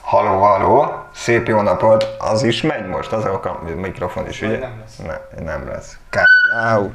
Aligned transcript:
Haló, 0.00 0.38
haló, 0.38 0.92
szép 1.14 1.46
jó 1.46 1.60
napot, 1.60 2.06
az 2.18 2.42
is 2.42 2.62
megy 2.62 2.86
most, 2.86 3.12
az 3.12 3.24
a 3.24 3.60
mikrofon 3.76 4.28
is, 4.28 4.42
ugye? 4.42 4.58
Nem 4.58 4.78
lesz. 4.80 4.96
Ne, 5.06 5.44
nem 5.44 5.68
lesz. 5.68 5.96
Káú. 6.10 6.90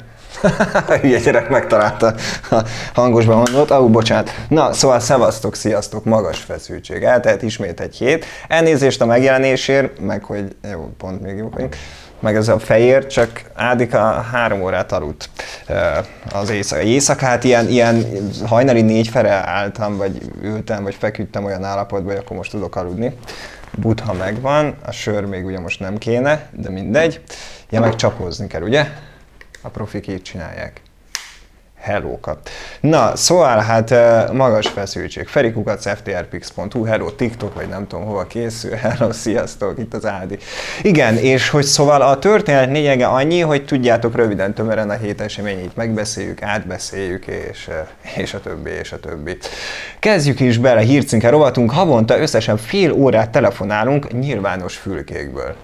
Hülye 1.00 1.18
gyerek 1.24 1.48
megtalálta 1.48 2.14
a 2.50 2.62
hangosban 2.94 3.36
mondott. 3.36 3.70
Ó, 3.70 3.88
bocsánat. 3.88 4.30
Na, 4.48 4.72
szóval 4.72 5.00
szevasztok, 5.00 5.54
sziasztok, 5.54 6.04
magas 6.04 6.38
feszültség. 6.38 7.02
Eltelt 7.02 7.42
ismét 7.42 7.80
egy 7.80 7.96
hét. 7.96 8.24
Elnézést 8.48 9.00
a 9.00 9.06
megjelenésért, 9.06 10.00
meg 10.00 10.24
hogy 10.24 10.56
jó, 10.70 10.94
pont 10.98 11.20
még 11.20 11.36
jó 11.36 11.48
vagyunk 11.48 11.76
meg 12.20 12.36
ez 12.36 12.48
a 12.48 12.58
fehér, 12.58 13.06
csak 13.06 13.42
Ádika 13.54 13.98
három 14.20 14.62
órát 14.62 14.92
aludt 14.92 15.30
eh, 15.66 15.98
az 16.32 16.50
éjszaka. 16.50 16.82
Éjszakát 16.82 17.44
ilyen, 17.44 17.68
ilyen 17.68 18.04
hajnali 18.46 18.82
négy 18.82 19.08
fele 19.08 19.30
álltam, 19.30 19.96
vagy 19.96 20.32
ültem, 20.42 20.82
vagy 20.82 20.94
feküdtem 20.94 21.44
olyan 21.44 21.64
állapotban, 21.64 22.12
hogy 22.12 22.22
akkor 22.24 22.36
most 22.36 22.50
tudok 22.50 22.76
aludni. 22.76 23.16
Butha 23.78 24.12
megvan, 24.12 24.74
a 24.84 24.90
sör 24.90 25.24
még 25.24 25.44
ugye 25.44 25.60
most 25.60 25.80
nem 25.80 25.98
kéne, 25.98 26.48
de 26.52 26.70
mindegy. 26.70 27.20
Ja, 27.70 27.80
meg 27.80 27.94
csapózni 27.94 28.46
kell, 28.46 28.62
ugye? 28.62 28.86
A 29.62 29.68
profik 29.68 30.08
így 30.08 30.22
csinálják. 30.22 30.80
Hellókat. 31.86 32.50
Na, 32.80 33.16
szóval 33.16 33.58
hát 33.58 33.94
magas 34.32 34.66
feszültség. 34.66 35.26
Ferikukac, 35.26 35.88
ftrpix.hu, 35.88 36.84
hello, 36.84 37.10
TikTok, 37.10 37.54
vagy 37.54 37.68
nem 37.68 37.86
tudom 37.86 38.04
hova 38.04 38.26
készül, 38.26 38.74
hello, 38.84 39.12
sziasztok, 39.12 39.78
itt 39.78 39.94
az 39.94 40.06
Ádi. 40.06 40.38
Igen, 40.82 41.16
és 41.16 41.48
hogy 41.48 41.64
szóval 41.64 42.02
a 42.02 42.18
történet 42.18 42.70
lényege 42.70 43.06
annyi, 43.06 43.40
hogy 43.40 43.64
tudjátok 43.64 44.16
röviden, 44.16 44.54
tömören 44.54 44.90
a 44.90 44.94
hét 44.94 45.20
eseményét 45.20 45.76
megbeszéljük, 45.76 46.42
átbeszéljük, 46.42 47.26
és, 47.26 47.70
és 48.16 48.34
a 48.34 48.40
többi, 48.40 48.70
és 48.70 48.92
a 48.92 49.00
többi. 49.00 49.36
Kezdjük 49.98 50.40
is 50.40 50.58
bele, 50.58 50.80
hírcinke 50.80 51.28
rovatunk, 51.28 51.70
havonta 51.70 52.18
összesen 52.18 52.56
fél 52.56 52.92
órát 52.92 53.30
telefonálunk 53.30 54.12
nyilvános 54.12 54.76
fülkékből 54.76 55.54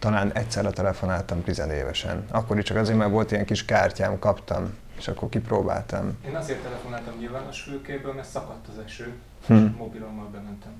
talán 0.00 0.32
egyszer 0.32 0.66
telefonáltam 0.66 1.42
tizenévesen. 1.42 2.24
Akkor 2.30 2.58
is 2.58 2.64
csak 2.64 2.76
azért, 2.76 2.98
mert 2.98 3.10
volt 3.10 3.30
ilyen 3.30 3.44
kis 3.44 3.64
kártyám, 3.64 4.18
kaptam, 4.18 4.74
és 4.98 5.08
akkor 5.08 5.28
kipróbáltam. 5.28 6.18
Én 6.26 6.34
azért 6.34 6.62
telefonáltam 6.62 7.14
nyilvános 7.18 7.60
fülkéből, 7.60 8.12
mert 8.12 8.28
szakadt 8.28 8.68
az 8.68 8.84
eső, 8.84 9.14
hm. 9.46 9.54
és 9.54 9.70
mobilommal 9.76 10.28
bementem. 10.32 10.72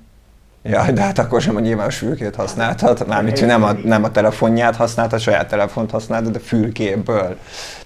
Ja, 0.63 0.91
de 0.91 1.01
hát 1.01 1.17
akkor 1.17 1.41
sem 1.41 1.55
a 1.55 1.59
nyilvános 1.59 1.97
fülkét 1.97 2.35
használtad, 2.35 3.07
mármint, 3.07 3.39
hogy 3.39 3.47
nem 3.47 3.63
a, 3.63 3.71
nem 3.71 4.03
a 4.03 4.11
telefonját 4.11 4.75
használtad, 4.75 5.19
a 5.19 5.21
saját 5.21 5.47
telefont 5.47 5.91
használtad, 5.91 6.31
de 6.31 6.39
fülkéből 6.39 7.37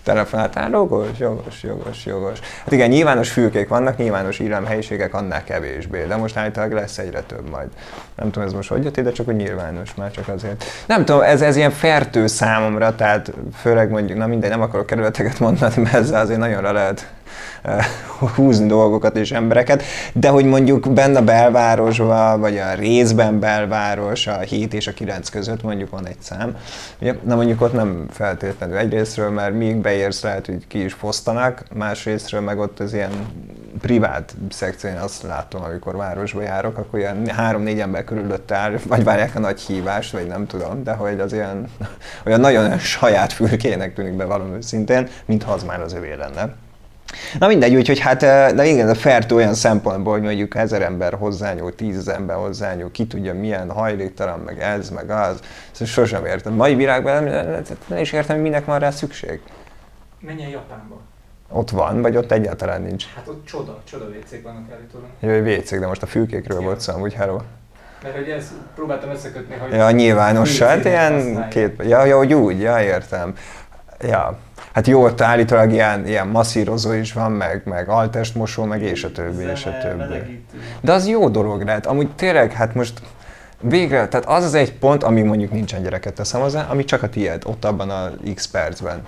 telefonáltál. 0.03 0.69
Jogos, 0.69 1.07
jogos, 1.17 1.63
jogos, 1.63 2.05
jogos. 2.05 2.39
Hát 2.63 2.71
igen, 2.71 2.89
nyilvános 2.89 3.31
fülkék 3.31 3.67
vannak, 3.67 3.97
nyilvános 3.97 4.41
helyiségek 4.65 5.13
annál 5.13 5.43
kevésbé, 5.43 6.05
de 6.07 6.15
most 6.15 6.37
állítólag 6.37 6.71
lesz 6.71 6.97
egyre 6.97 7.21
több 7.21 7.49
majd. 7.49 7.67
Nem 8.15 8.31
tudom, 8.31 8.47
ez 8.47 8.53
most 8.53 8.69
hogy 8.69 8.83
jött 8.83 8.97
ide, 8.97 9.11
csak 9.11 9.25
hogy 9.25 9.35
nyilvános 9.35 9.95
már 9.95 10.11
csak 10.11 10.27
azért. 10.27 10.63
Nem 10.85 11.05
tudom, 11.05 11.21
ez, 11.21 11.41
ez 11.41 11.55
ilyen 11.55 11.71
fertő 11.71 12.27
számomra, 12.27 12.95
tehát 12.95 13.31
főleg 13.61 13.89
mondjuk, 13.89 14.17
na 14.17 14.27
mindegy, 14.27 14.49
nem 14.49 14.61
akarok 14.61 14.85
kerületeket 14.85 15.39
mondani, 15.39 15.81
mert 15.81 15.93
ezzel 15.93 16.21
azért 16.21 16.39
nagyon 16.39 16.63
le 16.63 16.71
lehet 16.71 17.07
Eh, 17.07 17.14
húzni 18.35 18.67
dolgokat 18.67 19.17
és 19.17 19.31
embereket, 19.31 19.83
de 20.13 20.29
hogy 20.29 20.45
mondjuk 20.45 20.93
benne 20.93 21.19
a 21.19 21.23
belvárosban, 21.23 22.39
vagy 22.39 22.57
a 22.57 22.73
részben 22.73 23.39
belváros, 23.39 24.27
a 24.27 24.39
7 24.39 24.73
és 24.73 24.87
a 24.87 24.93
9 24.93 25.29
között 25.29 25.63
mondjuk 25.63 25.89
van 25.89 26.07
egy 26.07 26.19
szám. 26.19 26.57
Na 27.23 27.35
mondjuk 27.35 27.61
ott 27.61 27.73
nem 27.73 28.05
feltétlenül 28.09 28.77
egyrésztről, 28.77 29.29
mert 29.29 29.53
míg 29.53 29.75
beérsz 29.75 30.21
lehet, 30.21 30.45
hogy 30.45 30.67
ki 30.67 30.83
is 30.83 30.93
fosztanak, 30.93 31.63
másrésztről 31.73 32.41
meg 32.41 32.59
ott 32.59 32.79
az 32.79 32.93
ilyen 32.93 33.11
privát 33.81 34.35
szekció, 34.49 34.89
én 34.89 34.97
azt 34.97 35.23
látom, 35.23 35.63
amikor 35.63 35.95
városba 35.95 36.41
járok, 36.41 36.77
akkor 36.77 36.99
ilyen 36.99 37.27
három-négy 37.27 37.79
ember 37.79 38.03
körülött 38.03 38.51
áll, 38.51 38.77
vagy 38.87 39.03
várják 39.03 39.35
a 39.35 39.39
nagy 39.39 39.59
hívást, 39.59 40.11
vagy 40.11 40.27
nem 40.27 40.47
tudom, 40.47 40.83
de 40.83 40.93
hogy 40.93 41.19
az 41.19 41.33
ilyen, 41.33 41.67
olyan 42.25 42.39
nagyon 42.39 42.77
saját 42.77 43.33
fülkének 43.33 43.93
tűnik 43.93 44.13
be 44.13 44.25
valami 44.25 44.61
szintén, 44.61 45.07
mintha 45.25 45.53
az 45.53 45.63
már 45.63 45.81
az 45.81 45.93
övé 45.93 46.13
lenne. 46.13 46.55
Na 47.39 47.47
mindegy, 47.47 47.75
úgyhogy 47.75 47.99
hát, 47.99 48.19
de 48.55 48.65
igen, 48.65 48.89
a 48.89 48.95
fert 48.95 49.31
olyan 49.31 49.53
szempontból, 49.53 50.13
hogy 50.13 50.21
mondjuk 50.21 50.55
ezer 50.55 50.81
ember 50.81 51.13
hozzányúl, 51.13 51.75
tízezer 51.75 52.15
ember 52.15 52.35
hozzányúl, 52.35 52.91
ki 52.91 53.07
tudja 53.07 53.33
milyen 53.33 53.71
hajléktalan, 53.71 54.39
meg 54.39 54.61
ez, 54.61 54.89
meg 54.89 55.09
az. 55.09 55.39
Szóval 55.71 55.87
sosem 55.87 56.25
értem. 56.25 56.53
Mai 56.53 56.75
világban 56.75 57.23
nem, 57.23 57.61
nem 57.87 57.99
is 57.99 58.11
értem, 58.11 58.35
hogy 58.35 58.45
minek 58.45 58.65
van 58.65 58.79
rá 58.79 58.89
szükség. 58.89 59.39
Menj 60.19 60.43
el 60.43 60.49
Japánba. 60.49 60.99
Ott 61.49 61.69
van, 61.69 62.01
vagy 62.01 62.17
ott 62.17 62.31
egyáltalán 62.31 62.81
nincs? 62.81 63.05
Hát 63.15 63.27
ott 63.27 63.45
csoda, 63.45 63.79
csoda 63.83 64.05
WC-k 64.05 64.43
vannak 64.43 64.71
állítólag. 64.71 65.07
Jó, 65.19 65.55
WC-k, 65.55 65.79
de 65.79 65.87
most 65.87 66.01
a 66.01 66.05
fülkékről 66.05 66.61
volt 66.61 66.79
szó, 66.79 66.99
úgy 66.99 67.13
hello. 67.13 67.37
Mert 68.03 68.15
hogy 68.15 68.29
ezt 68.29 68.51
próbáltam 68.75 69.09
összekötni, 69.09 69.55
hogy... 69.55 69.73
Ja, 69.73 69.91
nyilvános, 69.91 70.59
hát 70.59 70.85
ilyen 70.85 71.47
két... 71.49 71.83
Ja, 71.87 72.05
ja, 72.05 72.17
hogy 72.17 72.33
úgy, 72.33 72.59
ja, 72.59 72.81
értem. 72.81 73.33
Ja, 74.01 74.37
hát 74.75 74.87
jó, 74.87 75.03
ott 75.03 75.21
állítólag 75.21 75.71
ilyen, 75.71 76.07
ilyen 76.07 76.27
masszírozó 76.27 76.91
is 76.91 77.13
van, 77.13 77.31
meg, 77.31 77.61
meg 77.65 77.89
altestmosó, 77.89 78.63
meg 78.63 78.81
és 78.81 79.03
a 79.03 79.11
többi, 79.11 79.35
Zene, 79.35 79.51
és 79.51 79.65
a 79.65 79.77
többi. 79.77 80.43
De 80.81 80.91
az 80.91 81.07
jó 81.07 81.29
dolog 81.29 81.63
lehet. 81.63 81.85
Amúgy 81.85 82.11
tényleg, 82.15 82.51
hát 82.51 82.73
most 82.73 83.01
végre, 83.61 84.07
tehát 84.07 84.25
az 84.25 84.43
az 84.43 84.53
egy 84.53 84.73
pont, 84.73 85.03
ami 85.03 85.21
mondjuk 85.21 85.51
nincsen 85.51 85.83
gyereket 85.83 86.13
teszem 86.13 86.41
hozzá, 86.41 86.67
ami 86.69 86.83
csak 86.83 87.03
a 87.03 87.09
tiéd, 87.09 87.43
ott 87.45 87.65
abban 87.65 87.89
a 87.89 88.11
x 88.35 88.47
percben. 88.47 89.01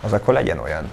Az 0.00 0.12
akkor 0.12 0.34
legyen 0.34 0.58
olyan 0.58 0.90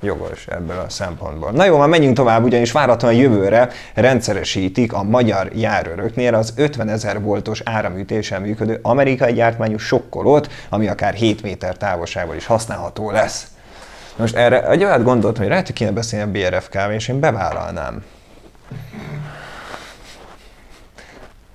jogos 0.00 0.46
ebből 0.46 0.78
a 0.78 0.88
szempontból. 0.88 1.50
Na 1.50 1.64
jó, 1.64 1.78
már 1.78 1.88
menjünk 1.88 2.16
tovább, 2.16 2.44
ugyanis 2.44 2.72
várhatóan 2.72 3.14
jövőre 3.14 3.68
rendszeresítik 3.94 4.92
a 4.92 5.02
magyar 5.02 5.50
járőröknél 5.54 6.34
az 6.34 6.52
50 6.56 6.88
ezer 6.88 7.20
voltos 7.20 7.62
áramütéssel 7.64 8.40
működő 8.40 8.78
amerikai 8.82 9.32
gyártmányú 9.32 9.78
sokkolót, 9.78 10.50
ami 10.68 10.88
akár 10.88 11.14
7 11.14 11.42
méter 11.42 11.76
távolságból 11.76 12.34
is 12.34 12.46
használható 12.46 13.10
lesz. 13.10 13.46
Most 14.16 14.36
erre 14.36 14.68
egy 14.68 14.84
olyat 14.84 15.02
gondoltam, 15.02 15.42
hogy 15.42 15.50
lehet, 15.50 15.66
hogy 15.66 15.74
kéne 15.74 15.90
beszélni 15.90 16.44
a 16.44 16.48
BRFK-val, 16.48 16.92
és 16.92 17.08
én 17.08 17.20
bevállalnám. 17.20 18.04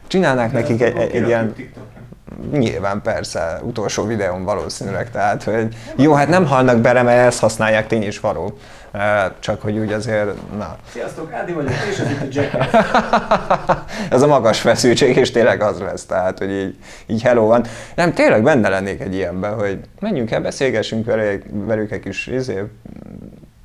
Csinálnák 0.08 0.52
nekik 0.52 0.82
egy, 0.82 0.98
egy, 0.98 1.16
egy 1.16 1.28
ilyen... 1.28 1.56
Nyilván 2.52 3.02
persze, 3.02 3.60
utolsó 3.64 4.06
videón 4.06 4.44
valószínűleg, 4.44 5.12
tehát 5.12 5.44
hogy 5.44 5.76
jó, 5.96 6.14
hát 6.14 6.28
nem 6.28 6.46
halnak 6.46 6.78
bele, 6.78 7.02
mert 7.02 7.28
ezt 7.28 7.40
használják, 7.40 7.88
tény 7.88 8.04
és 8.04 8.20
való. 8.20 8.58
Csak 9.40 9.62
hogy 9.62 9.78
úgy 9.78 9.92
azért, 9.92 10.58
na. 10.58 10.78
Sziasztok, 10.92 11.34
Ádi 11.34 11.52
vagyok, 11.52 11.72
és 11.92 11.98
ez 11.98 12.10
itt 12.10 12.22
a 12.22 12.26
Jack. 12.30 12.56
Ez 14.14 14.22
a 14.22 14.28
magas 14.28 14.60
feszültség, 14.60 15.16
és 15.16 15.32
tényleg 15.32 15.62
az 15.62 15.80
lesz, 15.80 16.06
tehát, 16.06 16.38
hogy 16.38 16.52
így, 16.52 16.76
így 17.06 17.22
hello 17.22 17.46
van. 17.46 17.66
Nem, 17.96 18.14
tényleg 18.14 18.44
benne 18.44 18.70
lennék 18.70 19.02
egy 19.02 19.14
ilyenben, 19.14 19.54
hogy 19.54 19.80
menjünk 20.00 20.32
el, 20.32 20.42
beszélgessünk 20.42 21.06
velük, 21.06 21.44
velük 21.52 21.92
egy 21.92 22.00
kis 22.00 22.28
izé, 22.28 22.64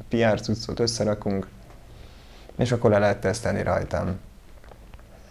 PR 0.08 0.40
cuccot 0.40 0.80
összerakunk, 0.80 1.46
és 2.58 2.72
akkor 2.72 2.90
le 2.90 2.98
lehet 2.98 3.18
tesztelni 3.18 3.62
rajtam. 3.62 4.18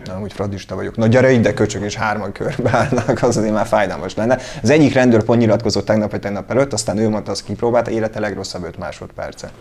Na, 0.05 0.19
úgy 0.19 0.33
fradista 0.33 0.75
vagyok. 0.75 0.95
Na 0.95 1.07
gyere 1.07 1.31
ide, 1.31 1.53
köcsög, 1.53 1.83
és 1.83 1.95
hárman 1.95 2.31
körbe 2.31 2.69
állnak, 2.77 3.21
az 3.21 3.37
azért 3.37 3.53
már 3.53 3.65
fájdalmas 3.65 4.15
lenne. 4.15 4.39
Az 4.61 4.69
egyik 4.69 4.93
rendőr 4.93 5.23
pont 5.23 5.39
nyilatkozott 5.39 5.85
tegnap 5.85 6.11
vagy 6.11 6.19
tegnap 6.19 6.51
előtt, 6.51 6.73
aztán 6.73 6.97
ő 6.97 7.09
mondta, 7.09 7.31
azt 7.31 7.43
kipróbálta, 7.43 7.91
élete 7.91 8.19
legrosszabb 8.19 8.63
5 8.63 8.77
másodperce. 8.77 9.51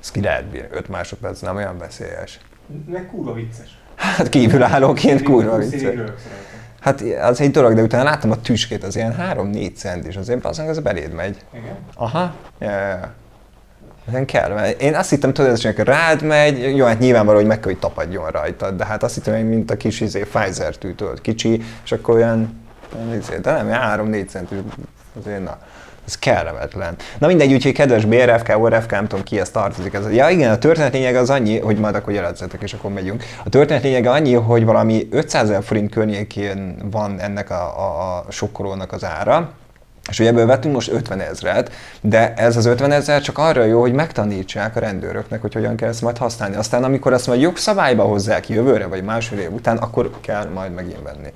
Ez 0.00 0.10
ki 0.10 0.20
lehet 0.20 0.44
bírni, 0.44 0.68
5 0.70 0.88
másodperc, 0.88 1.40
nem 1.40 1.56
olyan 1.56 1.78
veszélyes. 1.78 2.40
Meg 2.86 3.06
kurva 3.10 3.32
vicces. 3.32 3.78
Hát 3.94 4.28
kívülállóként 4.28 5.22
kurva 5.22 5.56
vicces. 5.56 5.94
Hát 6.80 7.00
az 7.00 7.40
egy 7.40 7.50
dolog, 7.50 7.74
de 7.74 7.82
utána 7.82 8.04
láttam 8.04 8.30
a 8.30 8.40
tüskét, 8.40 8.84
az 8.84 8.96
ilyen 8.96 9.16
3-4 9.34 9.74
cent 9.74 10.06
is, 10.06 10.16
azért 10.16 10.44
az, 10.44 10.58
az 10.58 10.78
beléd 10.78 11.12
megy. 11.12 11.36
Igen. 11.54 11.76
Aha, 11.94 12.34
ja. 12.58 13.12
Nem 14.12 14.24
kell, 14.24 14.52
mert 14.52 14.80
én 14.80 14.94
azt 14.94 15.10
hittem, 15.10 15.32
tudod, 15.32 15.60
hogy 15.60 15.78
rád 15.78 16.22
megy, 16.22 16.76
jó, 16.76 16.86
hát 16.86 16.98
nyilvánvaló, 16.98 17.36
hogy 17.36 17.46
meg 17.46 17.60
kell, 17.60 17.70
hogy 17.70 17.80
tapadjon 17.80 18.30
rajtad, 18.30 18.76
de 18.76 18.84
hát 18.84 19.02
azt 19.02 19.14
hittem, 19.14 19.34
hogy 19.34 19.48
mint 19.48 19.70
a 19.70 19.76
kis 19.76 20.00
izé, 20.00 20.20
Pfizer 20.20 20.76
tű, 20.76 20.94
tudod, 20.94 21.20
kicsi, 21.20 21.62
és 21.84 21.92
akkor 21.92 22.14
olyan, 22.14 22.60
izé, 23.18 23.38
de 23.42 23.62
nem, 23.62 23.68
3-4 24.08 24.28
centis, 24.28 24.58
azért 25.18 25.44
na. 25.44 25.58
Ez 26.06 26.18
kellemetlen. 26.18 26.94
Na 27.18 27.26
mindegy, 27.26 27.52
úgyhogy 27.52 27.72
kedves 27.72 28.04
BRFK, 28.04 28.58
ORFK, 28.58 28.90
nem 28.90 29.06
tudom 29.06 29.24
ki 29.24 29.40
ezt 29.40 29.52
tartozik. 29.52 29.94
Ez. 29.94 30.12
Ja 30.12 30.28
igen, 30.28 30.50
a 30.50 30.58
történet 30.58 30.92
lényeg 30.92 31.16
az 31.16 31.30
annyi, 31.30 31.58
hogy 31.58 31.78
majd 31.78 31.94
akkor 31.94 32.12
jelentetek, 32.12 32.62
és 32.62 32.72
akkor 32.72 32.92
megyünk. 32.92 33.24
A 33.44 33.48
történet 33.48 33.82
lényeg 33.82 34.06
annyi, 34.06 34.34
hogy 34.34 34.64
valami 34.64 35.08
500 35.10 35.50
ezer 35.50 35.62
forint 35.62 35.90
környékén 35.90 36.76
van 36.90 37.20
ennek 37.20 37.50
a, 37.50 37.78
a, 37.78 38.16
a 38.16 38.30
sokkolónak 38.30 38.92
az 38.92 39.04
ára, 39.04 39.52
és 40.08 40.18
ugye 40.18 40.28
ebből 40.28 40.46
vettünk 40.46 40.74
most 40.74 40.90
50 40.90 41.20
ezret, 41.20 41.72
de 42.00 42.34
ez 42.34 42.56
az 42.56 42.66
50 42.66 42.90
ezer 42.90 43.22
csak 43.22 43.38
arra 43.38 43.64
jó, 43.64 43.80
hogy 43.80 43.92
megtanítsák 43.92 44.76
a 44.76 44.80
rendőröknek, 44.80 45.40
hogy 45.40 45.54
hogyan 45.54 45.76
kell 45.76 45.88
ezt 45.88 46.02
majd 46.02 46.18
használni. 46.18 46.56
Aztán 46.56 46.84
amikor 46.84 47.12
ezt 47.12 47.26
majd 47.26 47.40
jogszabályba 47.40 48.02
hozzák 48.02 48.48
jövőre, 48.48 48.86
vagy 48.86 49.02
másfél 49.02 49.38
év 49.38 49.52
után, 49.52 49.76
akkor 49.76 50.10
kell 50.20 50.48
majd 50.48 50.72
megint 50.72 51.02
venni. 51.02 51.32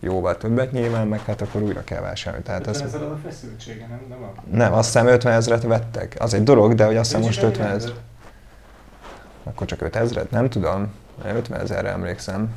jóval 0.00 0.36
többet 0.36 0.72
nyilván, 0.72 1.06
meg 1.06 1.20
hát 1.24 1.40
akkor 1.40 1.62
újra 1.62 1.84
kell 1.84 2.00
vásárolni. 2.00 2.44
Tehát 2.44 2.66
50 2.66 2.86
ez, 2.86 2.94
az 2.94 3.00
a 3.00 3.18
feszültsége, 3.24 3.86
nem? 3.88 4.00
Nem, 4.08 4.22
a... 4.22 4.56
nem, 4.56 4.72
azt 4.72 4.92
hiszem 4.92 5.06
50 5.06 5.32
ezeret 5.32 5.62
vettek. 5.62 6.16
Az 6.18 6.34
egy 6.34 6.42
dolog, 6.42 6.74
de 6.74 6.84
hogy 6.84 6.96
azt 6.96 7.10
hiszem 7.10 7.24
most 7.24 7.38
is 7.38 7.44
50 7.44 7.66
ennyi 7.66 7.76
ezer. 7.76 7.92
Akkor 9.44 9.66
csak 9.66 9.82
5 9.82 9.96
ezeret? 9.96 10.30
Nem 10.30 10.48
tudom. 10.48 10.92
50 11.34 11.60
ezerre 11.60 11.88
emlékszem. 11.88 12.50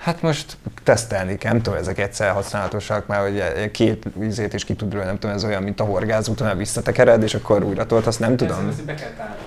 Hát 0.00 0.22
most 0.22 0.56
tesztelni 0.82 1.36
kell, 1.36 1.52
nem 1.52 1.62
tudom, 1.62 1.78
ezek 1.78 1.98
egyszer 1.98 2.32
használatosak, 2.32 3.06
mert 3.06 3.22
hogy 3.22 3.70
két 3.70 4.06
vízét 4.14 4.54
is 4.54 4.64
ki 4.64 4.74
tud 4.74 4.94
nem 4.94 5.18
tudom, 5.18 5.36
ez 5.36 5.44
olyan, 5.44 5.62
mint 5.62 5.80
a 5.80 5.84
horgáz, 5.84 6.28
utána 6.28 6.54
visszatekered, 6.54 7.22
és 7.22 7.34
akkor 7.34 7.64
újra 7.64 7.86
tolt, 7.86 8.06
azt 8.06 8.20
nem 8.20 8.36
tudom. 8.36 8.58
Ezt, 8.58 8.78
ezt 8.78 8.84
be 8.84 8.94
kell 8.94 9.10
tárolni. 9.10 9.42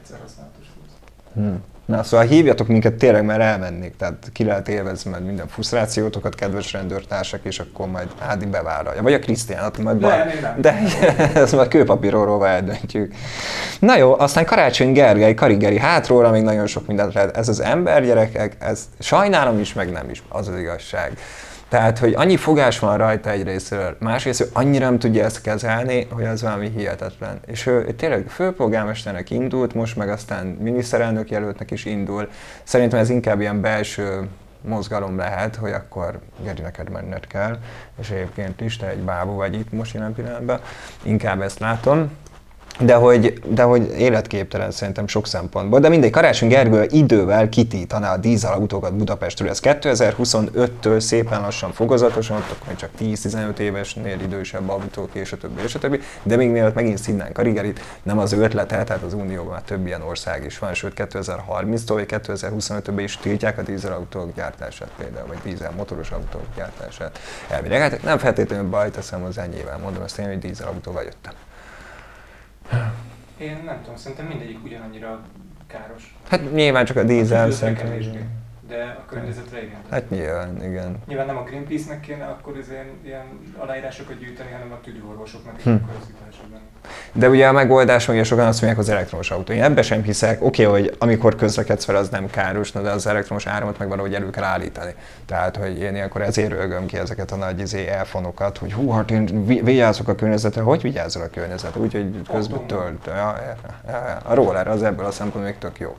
Egyszer 0.00 0.18
használatos. 0.22 0.66
Hmm. 1.34 1.64
Na, 1.88 2.02
szóval 2.02 2.26
hívjatok 2.26 2.66
minket 2.66 2.94
tényleg, 2.94 3.24
mert 3.24 3.40
elmennék, 3.40 3.96
tehát 3.96 4.30
ki 4.32 4.44
lehet 4.44 4.68
élvezni 4.68 5.10
majd 5.10 5.24
minden 5.24 5.48
frusztrációtokat, 5.48 6.34
kedves 6.34 6.72
rendőrtársak, 6.72 7.40
és 7.44 7.58
akkor 7.58 7.86
majd 7.88 8.08
Ádi 8.18 8.46
bevállalja. 8.46 9.02
Vagy 9.02 9.12
a 9.12 9.18
Krisztián, 9.18 9.64
ott 9.64 9.78
majd 9.78 9.96
bal- 9.96 10.32
én 10.34 10.40
nem. 10.40 10.54
De 10.60 10.78
ez 11.40 11.52
majd 11.52 11.68
kőpapíróról 11.68 12.46
eldöntjük. 12.46 13.14
Na 13.78 13.96
jó, 13.96 14.18
aztán 14.18 14.44
Karácsony 14.44 14.92
Gergely, 14.92 15.34
Karigeri 15.34 15.78
hátróra 15.78 16.30
még 16.30 16.42
nagyon 16.42 16.66
sok 16.66 16.86
mindent 16.86 17.14
lehet. 17.14 17.36
Ez 17.36 17.48
az 17.48 17.60
ember, 17.60 18.04
gyerekek, 18.04 18.56
ez 18.58 18.88
sajnálom 18.98 19.58
is, 19.58 19.72
meg 19.74 19.90
nem 19.90 20.10
is, 20.10 20.22
az 20.28 20.48
az 20.48 20.58
igazság. 20.58 21.12
Tehát, 21.68 21.98
hogy 21.98 22.14
annyi 22.16 22.36
fogás 22.36 22.78
van 22.78 22.96
rajta 22.96 23.30
egyrésztről, 23.30 23.96
másrészt 24.00 24.40
ő 24.40 24.48
annyira 24.52 24.84
nem 24.84 24.98
tudja 24.98 25.24
ezt 25.24 25.40
kezelni, 25.40 26.06
hogy 26.10 26.24
az 26.24 26.42
valami 26.42 26.70
hihetetlen. 26.76 27.40
És 27.46 27.66
ő 27.66 27.92
tényleg 27.92 28.28
főpolgármesternek 28.28 29.30
indult, 29.30 29.74
most 29.74 29.96
meg 29.96 30.08
aztán 30.08 30.46
miniszterelnök 30.46 31.30
jelöltnek 31.30 31.70
is 31.70 31.84
indul. 31.84 32.28
Szerintem 32.62 32.98
ez 32.98 33.10
inkább 33.10 33.40
ilyen 33.40 33.60
belső 33.60 34.28
mozgalom 34.60 35.16
lehet, 35.16 35.56
hogy 35.56 35.72
akkor 35.72 36.18
Geri, 36.44 36.62
neked 36.62 36.90
menned 36.90 37.26
kell, 37.26 37.58
és 38.00 38.10
egyébként 38.10 38.60
is, 38.60 38.76
te 38.76 38.88
egy 38.88 39.02
bábú 39.02 39.34
vagy 39.34 39.54
itt 39.54 39.72
most 39.72 39.94
jelen 39.94 40.14
pillanatban, 40.14 40.60
inkább 41.02 41.40
ezt 41.40 41.58
látom. 41.58 42.10
De 42.80 42.94
hogy, 42.94 43.40
de 43.46 43.62
hogy 43.62 43.94
életképtelen 43.98 44.70
szerintem 44.70 45.06
sok 45.06 45.26
szempontból. 45.26 45.80
De 45.80 45.88
mindegy, 45.88 46.10
Karácsony 46.10 46.48
Gergő 46.48 46.86
idővel 46.90 47.48
kitítaná 47.48 48.12
a 48.12 48.16
dízelautókat 48.16 48.94
Budapestről. 48.94 49.48
Ez 49.48 49.60
2025-től 49.62 50.98
szépen 50.98 51.40
lassan 51.40 51.72
fokozatosan, 51.72 52.36
ott 52.36 52.56
akkor 52.60 52.76
csak 52.76 52.90
10-15 53.00 53.58
évesnél 53.58 54.20
idősebb 54.20 54.68
autók, 54.68 55.10
és 55.12 55.32
a 55.32 55.36
többi, 55.36 55.62
és 55.62 55.74
a 55.74 55.78
többi. 55.78 56.00
De 56.22 56.36
még 56.36 56.50
mielőtt 56.50 56.74
megint 56.74 56.98
színnánk 56.98 57.32
Karigerit, 57.32 57.80
nem 58.02 58.18
az 58.18 58.32
ő 58.32 58.42
ötlete, 58.42 58.84
tehát 58.84 59.02
az 59.02 59.14
Unióban 59.14 59.52
már 59.52 59.62
több 59.62 59.86
ilyen 59.86 60.02
ország 60.02 60.44
is 60.44 60.58
van, 60.58 60.74
sőt 60.74 60.92
2030-tól 60.96 61.86
vagy 61.86 62.06
2025-ben 62.08 63.04
is 63.04 63.16
tiltják 63.16 63.58
a 63.58 63.62
dízelautók 63.62 64.34
gyártását 64.34 64.90
például, 64.98 65.26
vagy 65.26 65.38
dízel 65.44 65.72
motoros 65.76 66.10
autók 66.10 66.44
gyártását. 66.56 67.18
Elvileg, 67.48 67.80
hát 67.80 68.02
nem 68.02 68.18
feltétlenül 68.18 68.68
baj, 68.68 68.90
teszem 68.90 69.20
hozzá 69.20 69.46
nyilván, 69.46 69.80
mondom 69.80 70.02
ezt 70.02 70.18
én, 70.18 70.26
hogy 70.26 70.38
dízelautóval 70.38 71.02
jöttem. 71.02 71.32
Én 73.38 73.62
nem 73.64 73.80
tudom, 73.82 73.96
szerintem 73.96 74.26
mindegyik 74.26 74.64
ugyanannyira 74.64 75.20
káros. 75.66 76.14
Hát 76.28 76.52
nyilván 76.52 76.84
csak 76.84 76.96
a 76.96 77.02
dízel 77.02 77.50
szerintem. 77.50 78.37
De 78.68 78.96
a 78.98 79.10
környezetre 79.10 79.62
igen. 79.62 79.78
Hát 79.90 80.10
nyilván, 80.10 80.64
igen. 80.64 80.96
Nyilván 81.06 81.26
nem 81.26 81.36
a 81.36 81.42
Greenpeace-nek 81.42 82.00
kéne 82.00 82.24
akkor 82.24 82.56
ez 82.56 82.70
ilyen, 82.70 82.86
ilyen 83.04 83.24
aláírásokat 83.58 84.18
gyűjteni, 84.18 84.50
hanem 84.50 84.72
a 84.72 84.80
tüdőorvosoknak 84.80 85.60
Hm. 85.60 85.70
az. 85.70 86.06
De 87.12 87.28
ugye 87.28 87.48
a 87.48 87.52
megoldás, 87.52 88.06
meg 88.06 88.24
sokan 88.24 88.46
azt 88.46 88.60
mondják, 88.60 88.82
az 88.82 88.88
elektromos 88.88 89.30
autó. 89.30 89.52
Én 89.52 89.62
ebbe 89.62 89.82
sem 89.82 90.02
hiszek. 90.02 90.42
Oké, 90.42 90.64
okay, 90.66 90.80
hogy 90.80 90.96
amikor 90.98 91.34
közlekedsz 91.34 91.84
vele, 91.84 91.98
az 91.98 92.08
nem 92.08 92.30
káros, 92.30 92.72
de 92.72 92.90
az 92.90 93.06
elektromos 93.06 93.46
áramot 93.46 93.78
meg 93.78 93.88
valahogy 93.88 94.14
elő 94.14 94.30
kell 94.30 94.44
állítani. 94.44 94.94
Tehát, 95.26 95.56
hogy 95.56 95.78
én 95.80 95.94
ilyenkor 95.94 96.22
ezért 96.22 96.50
rögöm 96.50 96.86
ki 96.86 96.96
ezeket 96.96 97.30
a 97.30 97.36
nagy 97.36 97.60
izé, 97.60 97.86
elfonokat, 97.86 98.58
hogy 98.58 98.72
hú, 98.72 98.90
hát 98.90 99.10
én 99.10 99.44
vi- 99.46 99.62
vigyázok 99.62 100.08
a 100.08 100.14
környezetre. 100.14 100.60
Hogy 100.62 100.82
vigyázol 100.82 101.22
a 101.22 101.28
környezetre? 101.28 101.80
Úgyhogy 101.80 102.22
közben 102.32 102.66
tölt. 102.66 103.06
Ja, 103.06 103.14
ja, 103.14 103.56
ja, 103.86 103.92
ja. 104.08 104.18
A 104.24 104.34
roller 104.34 104.68
az 104.68 104.82
ebből 104.82 105.06
a 105.06 105.10
szempontból 105.10 105.42
még 105.50 105.58
tök 105.58 105.78
jó. 105.78 105.96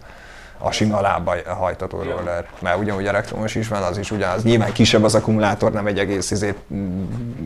A 0.62 0.72
sima 0.72 1.02
lába 1.02 1.36
hajtató 1.46 2.02
roller. 2.02 2.46
Mert 2.62 2.78
ugyanúgy 2.78 3.06
elektromos 3.06 3.56
is 3.56 3.68
van, 3.68 3.82
az 3.82 3.98
is 3.98 4.12
ugyanaz. 4.12 4.44
Nyilván 4.44 4.72
kisebb 4.72 5.04
az 5.04 5.16
akkumulátor, 5.16 5.72
nem 5.72 5.88
egy 5.88 6.00
egész 6.00 6.32
izét, 6.32 6.56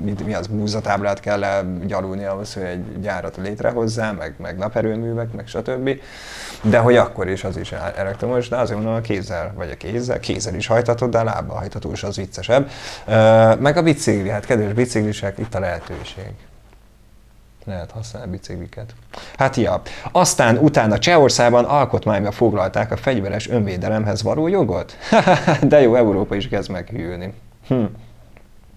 mi, 0.04 0.14
mi 0.26 0.34
az 0.34 0.48
múzatáblát 0.48 1.20
kell 1.20 1.44
gyalulni 1.86 2.26
ahhoz, 2.26 2.54
hogy 2.54 2.64
egy 2.64 3.02
gyárat 3.02 3.38
létrehozzá, 3.38 4.12
meg, 4.12 4.34
meg 4.38 4.58
naperőművek, 4.58 5.34
meg 5.34 5.48
stb. 5.48 5.90
De 6.62 6.78
hogy 6.78 6.96
akkor 6.96 7.28
is 7.28 7.44
az 7.44 7.58
is 7.58 7.72
elektromos, 7.72 8.50
de 8.50 8.58
azért 8.58 8.78
mondom 8.78 8.96
a 8.96 9.02
kézzel, 9.02 9.54
vagy 9.56 9.70
a 9.72 9.76
kézzel, 9.76 10.20
kézzel 10.20 10.56
is 10.56 10.68
hajtatod, 10.68 11.10
de 11.10 11.18
a 11.18 11.24
lábbal 11.24 11.58
hajtató 11.58 11.92
is 11.92 12.04
az 12.04 12.16
viccesebb. 12.16 12.70
Meg 13.60 13.78
a 13.78 13.82
bicikli, 13.82 14.30
hát 14.30 14.46
kedves 14.46 14.74
biciklisek, 14.74 15.38
itt 15.38 15.56
a 15.56 15.60
lehetőség. 15.60 16.34
Lehet 17.66 17.92
használni 17.92 18.32
bicikliket. 18.32 18.94
Hát 19.38 19.56
ja. 19.56 19.82
Aztán 20.12 20.58
utána 20.58 21.00
Csehországban 21.00 21.66
alkotmányba 21.66 22.32
foglalták 22.32 22.92
a 22.92 22.98
fegyveres 22.98 23.50
önvédelemhez 23.50 24.24
való 24.24 24.48
jogot. 24.48 24.98
De 25.62 25.82
jó, 25.82 25.96
Európa 25.96 26.36
is 26.36 26.48
kezd 26.48 26.70
meghűlni. 26.70 27.34
Hm. 27.68 27.84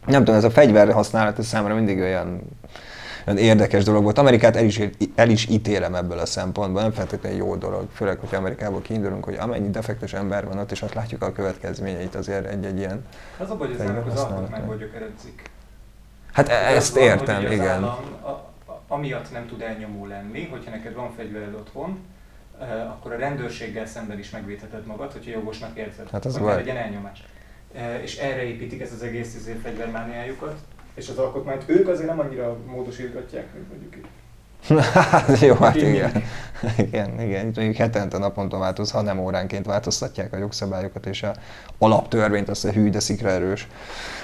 Nem 0.07 0.19
tudom, 0.25 0.35
ez 0.35 0.45
a 0.45 0.51
fegyver 0.51 0.93
használata 0.93 1.43
számomra 1.43 1.75
mindig 1.75 1.99
olyan, 1.99 2.41
olyan 3.27 3.39
érdekes 3.39 3.85
dolog 3.85 4.03
volt. 4.03 4.19
Amerikát 4.19 4.57
el 4.57 4.65
is, 4.65 4.81
el 5.15 5.29
is 5.29 5.47
ítélem 5.49 5.95
ebből 5.95 6.19
a 6.19 6.27
szempontból, 6.27 6.83
nem 6.83 6.93
feltétlenül 6.93 7.39
jó 7.39 7.57
dolog, 7.57 7.89
főleg, 7.93 8.19
hogy 8.19 8.35
Amerikából 8.39 8.83
kiindulunk, 8.83 9.25
hogy 9.25 9.37
amennyi 9.41 9.71
defektes 9.71 10.13
ember 10.13 10.47
van 10.47 10.59
ott, 10.59 10.71
és 10.71 10.83
ott 10.83 10.95
látjuk 10.95 11.23
a 11.23 11.33
következményeit 11.33 12.15
azért 12.15 12.47
egy-egy 12.47 12.79
ilyen. 12.79 13.05
Az 13.39 13.51
a 13.51 13.57
baj, 13.57 13.69
hogy 13.69 14.13
az 14.13 14.21
alkotmányból 14.21 14.77
gyökeredzik. 14.77 15.51
Hát 16.33 16.49
e- 16.49 16.75
ezt 16.75 16.97
értem, 16.97 17.53
igen. 17.53 17.69
állam 17.69 17.85
a, 18.25 18.55
amiatt 18.89 19.33
nem 19.33 19.47
tud 19.47 19.61
elnyomó 19.61 20.07
lenni, 20.07 20.47
hogyha 20.47 20.71
neked 20.71 20.95
van 20.95 21.13
fegyvered 21.13 21.55
otthon, 21.55 21.99
akkor 22.89 23.13
a 23.13 23.17
rendőrséggel 23.17 23.87
szemben 23.87 24.19
is 24.19 24.31
megvédheted 24.31 24.87
magad, 24.87 25.13
hogyha 25.13 25.31
jogosnak 25.31 25.79
érzed. 25.79 26.11
Hát 26.11 26.25
az 26.25 26.37
hogy 26.37 26.55
legyen 26.55 26.77
elnyomás. 26.77 27.23
És 28.03 28.17
erre 28.17 28.43
építik 28.43 28.81
ezt 28.81 28.93
az 28.93 29.03
egész 29.03 29.35
izé 29.35 29.53
fegyvermániájukat, 29.53 30.59
és 30.95 31.09
az 31.09 31.19
alkotmányt 31.19 31.65
ők 31.67 31.89
azért 31.89 32.09
nem 32.09 32.21
annyira 32.21 32.59
módosítgatják, 32.67 33.55
mint 33.55 33.69
mondjuk 33.69 33.97
itt. 33.97 34.07
Hát 34.93 35.39
jó, 35.41 35.55
hát 35.55 35.77
igen. 35.77 36.23
igen, 36.77 37.21
igen. 37.21 37.45
Mondjuk 37.55 37.77
hetente 37.77 38.19
naponta 38.19 38.59
változ, 38.59 38.91
ha 38.91 39.03
nem 39.03 39.19
óránként 39.19 39.67
változtatják 39.67 40.33
a 40.33 40.37
jogszabályokat 40.37 41.07
és 41.07 41.23
a 41.23 41.35
alaptörvényt, 41.79 42.49
azt 42.49 42.65
a 42.65 42.71
hű, 42.71 42.91
de 42.91 43.01
szikra 43.01 43.31
erős 43.31 43.69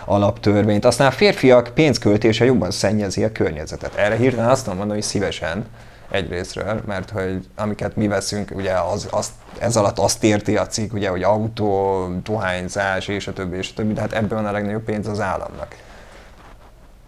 alaptörvényt. 0.05 0.85
Aztán 0.85 1.07
a 1.07 1.11
férfiak 1.11 1.71
pénzköltése 1.75 2.45
jobban 2.45 2.71
szennyezi 2.71 3.25
a 3.25 3.33
környezetet. 3.33 3.95
Erre 3.95 4.17
hirtelen 4.17 4.51
azt 4.51 4.67
mondom, 4.67 4.89
hogy 4.89 5.03
szívesen 5.03 5.65
egyrésztről, 6.11 6.83
mert 6.87 7.11
hogy 7.11 7.49
amiket 7.57 7.97
mi 7.97 8.09
veszünk, 8.09 8.51
ugye 8.55 8.73
az, 8.93 9.09
az, 9.11 9.29
ez 9.59 9.77
alatt 9.77 9.99
azt 9.99 10.25
érti 10.25 10.57
a 10.57 10.67
cikk, 10.67 10.93
ugye, 10.93 11.09
hogy 11.09 11.23
autó, 11.23 12.07
dohányzás 12.23 13.09
és 13.09 13.27
a 13.27 13.33
többi, 13.33 13.57
és 13.57 13.71
a 13.71 13.75
többi, 13.75 13.93
de 13.93 14.01
hát 14.01 14.13
ebben 14.13 14.43
van 14.43 14.47
a 14.47 14.53
legnagyobb 14.53 14.85
pénz 14.85 15.07
az 15.07 15.21
államnak. 15.21 15.77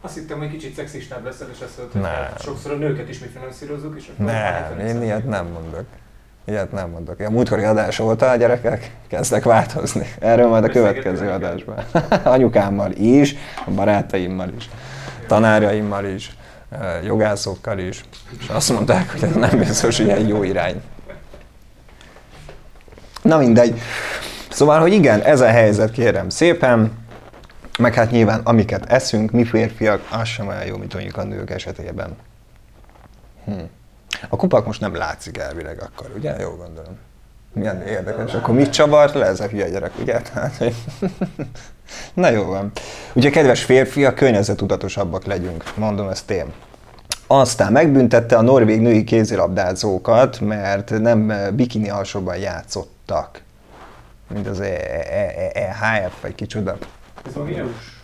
Azt 0.05 0.15
hittem, 0.15 0.39
hogy 0.39 0.51
kicsit 0.51 0.75
szexistább 0.75 1.25
leszel, 1.25 1.47
és 1.53 1.59
azt 1.61 1.93
Nem. 1.93 2.03
hogy 2.03 2.43
sokszor 2.43 2.73
a 2.73 2.75
nőket 2.75 3.09
is 3.09 3.19
mi 3.19 3.27
finanszírozzuk, 3.27 3.95
és 3.97 4.11
akkor 4.13 4.27
Nem, 4.27 4.87
én 4.87 5.03
ilyet 5.03 5.29
nem 5.29 5.47
mondok. 5.47 5.85
Ilyet 6.45 6.73
nem 6.73 6.91
mondok. 6.91 7.21
A 7.21 7.31
múltkori 7.31 7.65
adás 7.65 7.99
óta 7.99 8.31
a 8.31 8.37
gyerekek 8.37 8.91
kezdek 9.09 9.45
változni. 9.45 10.07
Erről 10.19 10.49
majd 10.49 10.65
a 10.65 10.69
következő 10.69 11.29
adásban. 11.29 11.85
Anyukámmal 12.23 12.91
is, 12.91 13.35
a 13.67 13.71
barátaimmal 13.71 14.49
is, 14.57 14.71
tanárjaimmal 15.27 16.05
is, 16.05 16.37
eh, 16.71 17.05
jogászokkal 17.05 17.79
is. 17.79 18.05
És 18.39 18.49
azt 18.49 18.73
mondták, 18.73 19.11
hogy 19.11 19.23
ez 19.23 19.35
nem 19.35 19.59
biztos, 19.59 19.99
egy 19.99 20.29
jó 20.29 20.43
irány. 20.43 20.83
Na 23.23 23.39
mindegy. 23.39 23.81
Szóval, 24.51 24.81
hogy 24.81 24.93
igen, 24.93 25.21
ez 25.21 25.41
a 25.41 25.49
helyzet, 25.49 25.91
kérem 25.91 26.29
szépen. 26.29 27.04
Meg 27.79 27.95
hát 27.95 28.11
nyilván, 28.11 28.41
amiket 28.45 28.85
eszünk, 28.85 29.31
mi 29.31 29.45
férfiak, 29.45 30.09
az 30.11 30.29
sem 30.29 30.47
olyan 30.47 30.65
jó, 30.65 30.77
mint 30.77 30.95
mondjuk 30.95 31.17
a 31.17 31.25
nők 31.25 31.51
esetében. 31.51 32.17
Hm. 33.45 33.53
A 34.29 34.37
kupak 34.37 34.67
most 34.67 34.81
nem 34.81 34.95
látszik 34.95 35.39
elvileg 35.39 35.83
akkor, 35.83 36.11
ugye? 36.17 36.37
Jó 36.39 36.51
gondolom. 36.51 36.99
Milyen 37.53 37.83
érdekes. 37.83 38.35
Akkor 38.35 38.55
mit 38.55 38.71
csavart 38.71 39.15
le 39.15 39.27
ez 39.27 39.41
a 39.41 39.47
hülye 39.47 39.69
gyerek, 39.69 39.93
ugye? 40.01 40.21
Hogy... 40.59 40.75
Na 42.15 42.29
jó 42.29 42.45
van. 42.45 42.71
Ugye, 43.13 43.31
kedves 43.31 43.65
férfiak, 43.65 44.15
környezetudatosabbak 44.15 45.25
legyünk. 45.25 45.77
Mondom 45.77 46.09
ezt 46.09 46.31
én. 46.31 46.53
Aztán 47.27 47.73
megbüntette 47.73 48.37
a 48.37 48.43
norvég 48.43 48.81
női 48.81 49.05
kézilabdázókat, 49.05 50.41
mert 50.41 50.91
nem 50.91 51.31
eh, 51.31 51.51
bikini 51.51 51.91
alsóban 51.91 52.37
játszottak. 52.37 53.43
Mint 54.33 54.47
az 54.47 54.61
E- 54.61 54.65
E- 54.67 55.35
E- 55.37 55.51
EHF, 55.55 56.21
vagy 56.21 56.35
kicsoda. 56.35 56.77
Ez 57.27 57.35
valami 57.35 57.55
EU-s? 57.59 58.01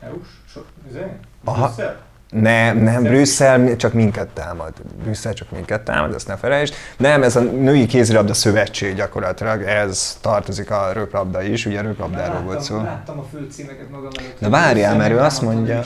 EU-s? 0.00 0.28
So, 0.52 0.60
izé? 0.90 1.06
Aha. 1.44 1.66
Brüsszel? 1.66 2.04
Nem, 2.30 2.78
nem, 2.78 3.02
Brüsszel 3.02 3.76
csak 3.76 3.92
minket 3.92 4.28
támad. 4.28 4.72
Brüsszel 5.02 5.32
csak 5.32 5.50
minket 5.50 5.82
támad, 5.82 6.14
ezt 6.14 6.26
ne 6.26 6.36
felejtsd. 6.36 6.74
Nem, 6.96 7.22
ez 7.22 7.36
a 7.36 7.40
Női 7.40 7.86
Kézilabda 7.86 8.34
Szövetség 8.34 8.94
gyakorlatilag, 8.94 9.62
ez 9.62 10.18
tartozik 10.20 10.70
a 10.70 10.92
röplabda 10.92 11.42
is, 11.42 11.66
ugye 11.66 11.80
röplabdáról 11.80 12.40
volt 12.40 12.60
szó. 12.60 12.76
Láttam 12.82 13.18
a 13.18 13.24
főcímeket 13.32 13.90
magam 13.90 14.10
előtt. 14.18 14.36
De 14.40 14.48
várjál, 14.48 14.96
mert 14.96 15.12
ő 15.12 15.18
azt 15.18 15.42
mondja-. 15.42 15.84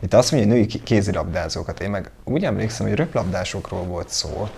Itt 0.00 0.14
azt 0.14 0.32
mondja, 0.32 0.48
hogy 0.48 0.58
női 0.58 0.66
ké- 0.66 0.82
kézilabdázókat. 0.82 1.80
Én 1.80 1.90
meg 1.90 2.10
úgy 2.24 2.44
emlékszem, 2.44 2.86
hogy 2.86 2.96
röplabdásokról 2.96 3.82
volt 3.82 4.08
szó, 4.08 4.48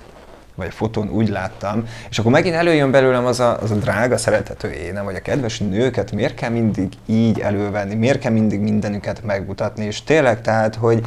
vagy 0.59 0.73
fotón 0.73 1.11
úgy 1.11 1.29
láttam, 1.29 1.85
és 2.11 2.19
akkor 2.19 2.33
megint 2.33 2.55
előjön 2.55 2.91
belőlem 2.91 3.27
az 3.27 3.41
a, 3.41 3.59
az 3.61 3.71
a 3.71 3.75
drága 3.75 4.17
szeretető 4.17 4.71
énem, 4.71 5.05
hogy 5.05 5.15
a 5.15 5.21
kedves 5.21 5.59
nőket 5.59 6.13
miért 6.13 6.35
kell 6.35 6.51
mindig 6.51 6.93
így 7.07 7.41
elővenni, 7.41 7.95
miért 7.95 8.19
kell 8.19 8.33
mindig 8.33 8.61
mindenüket 8.61 9.23
megmutatni, 9.25 9.85
és 9.85 10.03
tényleg 10.03 10.41
tehát, 10.41 10.75
hogy 10.75 11.07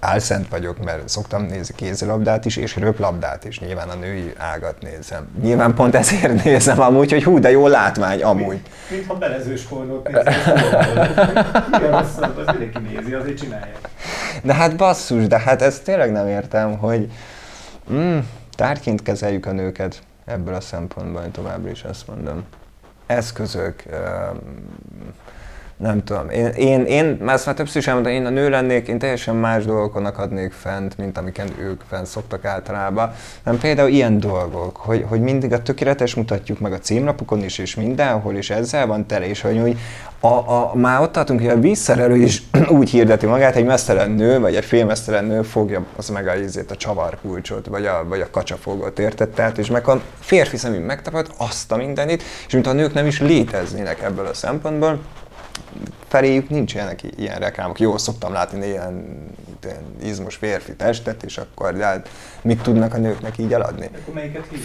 álszent 0.00 0.48
vagyok, 0.48 0.84
mert 0.84 1.08
szoktam 1.08 1.42
nézni 1.42 1.74
kézilabdát 1.74 2.44
is, 2.44 2.56
és 2.56 2.76
röplabdát 2.76 3.44
is, 3.44 3.60
nyilván 3.60 3.88
a 3.88 3.94
női 3.94 4.32
ágat 4.36 4.76
nézem. 4.80 5.28
Nyilván 5.42 5.74
pont 5.74 5.94
ezért 5.94 6.44
nézem 6.44 6.80
amúgy, 6.80 7.10
hogy 7.10 7.24
hú, 7.24 7.38
de 7.38 7.50
jó 7.50 7.66
látvány 7.66 8.22
amúgy. 8.22 8.60
Mintha 8.90 9.14
belezős 9.14 9.62
pornót 9.62 10.08
néztek. 10.08 10.34
Milyen 11.70 11.90
rossz 11.90 12.16
az, 12.16 12.30
az 12.46 12.56
mindenki 12.58 12.94
nézi, 12.94 13.12
azért 13.12 13.38
csinálják. 13.38 13.88
De 14.42 14.54
hát 14.54 14.76
basszus, 14.76 15.26
de 15.26 15.38
hát 15.38 15.62
ezt 15.62 15.84
tényleg 15.84 16.12
nem 16.12 16.28
értem, 16.28 16.78
hogy 16.78 17.10
mm, 17.92 18.18
tárgyként 18.50 19.02
kezeljük 19.02 19.46
a 19.46 19.52
nőket 19.52 20.02
ebből 20.24 20.54
a 20.54 20.60
szempontból, 20.60 21.22
én 21.22 21.30
továbbra 21.30 21.70
is 21.70 21.84
ezt 21.84 22.06
mondom. 22.06 22.44
Eszközök, 23.06 23.84
öm, 23.90 24.40
nem 25.78 26.04
tudom, 26.04 26.30
én, 26.30 26.46
én, 26.46 26.84
én 26.84 27.22
ezt 27.26 27.46
már 27.46 27.54
többször 27.54 27.76
is 27.76 27.86
elmondtam, 27.86 28.14
én 28.14 28.26
a 28.26 28.30
nő 28.30 28.48
lennék, 28.48 28.88
én 28.88 28.98
teljesen 28.98 29.36
más 29.36 29.64
dolgokon 29.64 30.04
akadnék 30.04 30.52
fent, 30.52 30.96
mint 30.96 31.18
amiken 31.18 31.48
ők 31.58 31.80
fent 31.88 32.06
szoktak 32.06 32.44
általában. 32.44 33.12
Nem 33.44 33.58
például 33.58 33.88
ilyen 33.88 34.20
dolgok, 34.20 34.76
hogy, 34.76 35.04
hogy 35.08 35.20
mindig 35.20 35.52
a 35.52 35.62
tökéletes 35.62 36.14
mutatjuk 36.14 36.58
meg 36.58 36.72
a 36.72 36.78
címlapokon 36.78 37.44
is, 37.44 37.58
és 37.58 37.74
mindenhol, 37.74 38.34
és 38.34 38.50
ezzel 38.50 38.86
van 38.86 39.06
tele, 39.06 39.28
és 39.28 39.40
hogy 39.40 39.58
úgy 39.58 39.78
a, 40.20 40.26
a, 40.26 40.72
már 40.74 41.00
ott 41.00 41.12
tartunk, 41.12 41.40
hogy 41.40 41.48
a 41.48 41.60
vízszerelő 41.60 42.16
is 42.16 42.42
úgy 42.78 42.90
hirdeti 42.90 43.26
magát, 43.26 43.56
egy 43.56 43.64
mesztelen 43.64 44.10
nő, 44.10 44.40
vagy 44.40 44.54
egy 44.54 44.64
félmesztelen 44.64 45.24
nő 45.24 45.42
fogja 45.42 45.84
az 45.96 46.08
meg 46.08 46.26
a, 46.26 46.34
izét, 46.34 46.70
a 46.70 46.76
csavarkulcsot, 46.76 47.66
vagy 47.66 47.86
a, 47.86 48.04
vagy 48.08 48.20
a 48.20 48.30
kacsafogot, 48.30 48.98
érted? 48.98 49.28
Tehát, 49.28 49.58
és 49.58 49.70
meg 49.70 49.88
a 49.88 50.00
férfi 50.20 50.56
szemű 50.56 50.78
megtapad 50.78 51.30
azt 51.36 51.72
a 51.72 51.76
mindenit, 51.76 52.22
és 52.46 52.52
mint 52.52 52.66
a 52.66 52.72
nők 52.72 52.94
nem 52.94 53.06
is 53.06 53.20
léteznének 53.20 54.02
ebből 54.02 54.26
a 54.26 54.34
szempontból, 54.34 54.98
feléjük 56.08 56.48
nincsenek 56.48 57.00
ilyen 57.16 57.38
reklámok. 57.38 57.80
Jó, 57.80 57.96
szoktam 57.96 58.32
látni 58.32 58.66
ilyen, 58.66 59.04
ilyen 59.62 59.94
izmos 60.02 60.36
férfi 60.36 60.74
testet, 60.76 61.22
és 61.22 61.38
akkor 61.38 61.74
de 61.76 61.84
hát 61.84 62.08
mit 62.42 62.62
tudnak 62.62 62.94
a 62.94 62.98
nőknek 62.98 63.38
így 63.38 63.52
eladni? 63.52 63.90
Akkor 64.00 64.14
melyiket 64.14 64.42
hívják? 64.42 64.64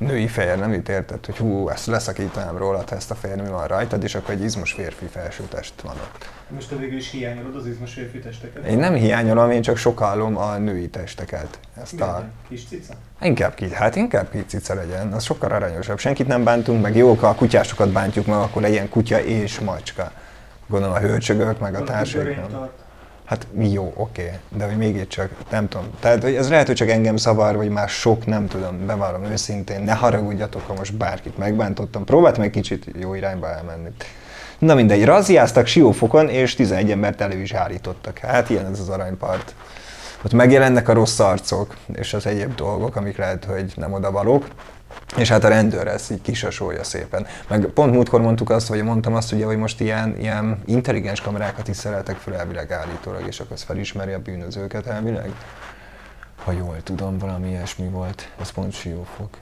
Női 0.00 0.26
fehér 0.26 0.58
neműt 0.58 0.88
érted, 0.88 1.26
hogy 1.26 1.36
hú, 1.36 1.68
ezt 1.68 1.86
leszakítanám 1.86 2.56
róla, 2.56 2.84
ha 2.88 2.96
ezt 2.96 3.10
a 3.10 3.14
fehér 3.14 3.36
nemű 3.36 3.48
van 3.48 3.66
rajtad, 3.66 4.02
és 4.02 4.14
akkor 4.14 4.34
egy 4.34 4.42
izmos 4.42 4.72
férfi 4.72 5.06
felsőtest 5.06 5.80
van 5.80 5.96
ott. 5.96 6.28
Most 6.48 6.68
te 6.68 6.76
végül 6.76 6.96
is 6.96 7.10
hiányolod 7.10 7.56
az 7.56 7.66
izmos 7.66 7.92
férfi 7.92 8.18
testeket? 8.18 8.66
Én 8.66 8.78
nem 8.78 8.94
hiányolom, 8.94 9.50
én 9.50 9.62
csak 9.62 9.76
sokallom 9.76 10.36
a 10.36 10.56
női 10.56 10.88
testeket. 10.88 11.58
Ezt 11.82 12.00
a... 12.00 12.06
Milyen? 12.06 12.32
Kis 12.48 12.64
cica? 12.64 12.94
Inkább 13.20 13.54
ki, 13.54 13.72
hát 13.72 13.96
inkább 13.96 14.30
ki 14.30 14.44
cica 14.46 14.74
legyen, 14.74 15.12
az 15.12 15.24
sokkal 15.24 15.50
aranyosabb. 15.50 15.98
Senkit 15.98 16.26
nem 16.26 16.44
bántunk, 16.44 16.82
meg 16.82 16.96
jók, 16.96 17.22
a 17.22 17.34
kutyásokat 17.34 17.92
bántjuk 17.92 18.26
meg, 18.26 18.38
akkor 18.38 18.62
legyen 18.62 18.88
kutya 18.88 19.24
és 19.24 19.58
macska. 19.58 20.12
Gondolom 20.66 20.94
a 20.94 20.98
hölcsögök, 20.98 21.58
meg 21.58 21.74
a 21.74 21.84
Valaki 21.84 22.70
Hát 23.30 23.46
jó, 23.58 23.92
oké, 23.96 24.30
de 24.56 24.64
hogy 24.64 24.76
mégiscsak, 24.76 25.30
nem 25.50 25.68
tudom. 25.68 25.86
Tehát 26.00 26.22
hogy 26.22 26.34
ez 26.34 26.48
lehet, 26.48 26.66
hogy 26.66 26.76
csak 26.76 26.88
engem 26.88 27.16
zavar, 27.16 27.56
vagy 27.56 27.68
már 27.68 27.88
sok, 27.88 28.26
nem 28.26 28.46
tudom, 28.46 28.86
bevallom 28.86 29.24
őszintén, 29.24 29.82
ne 29.82 29.92
haragudjatok, 29.92 30.66
ha 30.66 30.74
most 30.74 30.94
bárkit 30.96 31.38
megbántottam. 31.38 32.04
Próbáltam 32.04 32.42
egy 32.42 32.50
kicsit 32.50 32.84
jó 32.98 33.14
irányba 33.14 33.48
elmenni. 33.48 33.88
Na 34.58 34.74
mindegy, 34.74 35.04
raziáztak 35.04 35.66
siófokon, 35.66 36.28
és 36.28 36.54
11 36.54 36.90
embert 36.90 37.20
elő 37.20 37.40
is 37.40 37.52
állítottak. 37.52 38.18
Hát 38.18 38.50
ilyen 38.50 38.66
ez 38.66 38.80
az 38.80 38.88
aranypart. 38.88 39.54
Ott 40.24 40.32
megjelennek 40.32 40.88
a 40.88 40.92
rossz 40.92 41.18
arcok, 41.18 41.76
és 41.92 42.14
az 42.14 42.26
egyéb 42.26 42.54
dolgok, 42.54 42.96
amik 42.96 43.16
lehet, 43.16 43.44
hogy 43.44 43.72
nem 43.76 43.92
oda 43.92 44.10
valók. 44.10 44.46
És 45.16 45.28
hát 45.28 45.44
a 45.44 45.48
rendőr 45.48 45.86
ezt 45.86 46.10
így 46.10 46.20
kisasolja 46.20 46.84
szépen. 46.84 47.26
Meg 47.48 47.64
pont 47.64 47.92
múltkor 47.92 48.20
mondtuk 48.20 48.50
azt, 48.50 48.68
vagy 48.68 48.82
mondtam 48.82 49.14
azt 49.14 49.32
ugye, 49.32 49.44
hogy 49.44 49.56
most 49.56 49.80
ilyen, 49.80 50.16
ilyen 50.18 50.62
intelligens 50.64 51.20
kamerákat 51.20 51.68
is 51.68 51.76
szereltek 51.76 52.16
fel 52.16 52.34
elvileg 52.34 52.72
állítólag, 52.72 53.26
és 53.26 53.40
akkor 53.40 53.58
felismeri 53.58 54.12
a 54.12 54.18
bűnözőket 54.18 54.86
elvileg. 54.86 55.30
Ha 56.44 56.52
jól 56.52 56.76
tudom, 56.82 57.18
valami 57.18 57.48
ilyesmi 57.48 57.88
volt. 57.88 58.32
Ez 58.40 58.50
pont 58.50 58.72
siófok. 58.72 59.38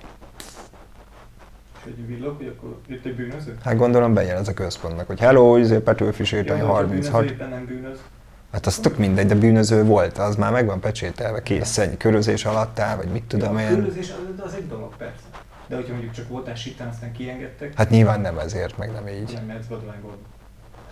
És 1.78 1.84
egy 1.86 2.06
villog, 2.06 2.36
hogy 2.36 2.54
akkor 2.56 2.78
jött 2.86 3.04
egy 3.04 3.16
bűnöző? 3.16 3.56
Hát 3.64 3.76
gondolom 3.76 4.14
bejelez 4.14 4.48
a 4.48 4.54
központnak, 4.54 5.06
hogy 5.06 5.20
hello, 5.20 5.56
izé 5.56 5.78
Petőfi 5.78 6.24
sétány 6.24 6.58
Ja, 6.58 6.64
de 6.64 6.70
hogyha 6.70 6.72
a 6.72 7.20
36. 7.20 7.20
bűnöző 7.20 7.34
éppen 7.34 7.48
nem 7.48 7.66
bűnöz. 7.66 7.98
Hát 8.52 8.66
az 8.66 8.78
tök 8.78 8.98
mindegy, 8.98 9.26
de 9.26 9.34
bűnöző 9.34 9.84
volt, 9.84 10.18
az 10.18 10.36
már 10.36 10.52
meg 10.52 10.66
van 10.66 10.80
pecsételve, 10.80 11.42
kész, 11.42 11.78
ennyi 11.78 11.96
körözés 11.96 12.44
alatt 12.44 12.78
áll, 12.78 12.96
vagy 12.96 13.08
mit 13.08 13.24
tudom 13.24 13.56
a 13.56 13.60
én. 13.60 13.74
bűnözés 13.74 14.10
az, 14.10 14.44
az 14.44 14.54
egy 14.54 14.68
dolog, 14.68 14.96
persze. 14.96 15.22
De 15.68 15.76
hogyha 15.76 15.92
mondjuk 15.92 16.12
csak 16.12 16.28
voltál 16.28 16.54
sitán, 16.54 16.88
aztán 16.88 17.12
kiengedtek, 17.12 17.72
Hát 17.76 17.90
nyilván 17.90 18.20
nem 18.20 18.38
ezért, 18.38 18.78
meg 18.78 18.92
nem 18.92 19.08
így. 19.08 19.32
nem 19.34 19.44
mehetsz 19.44 19.66
vadvágolni. 19.68 20.22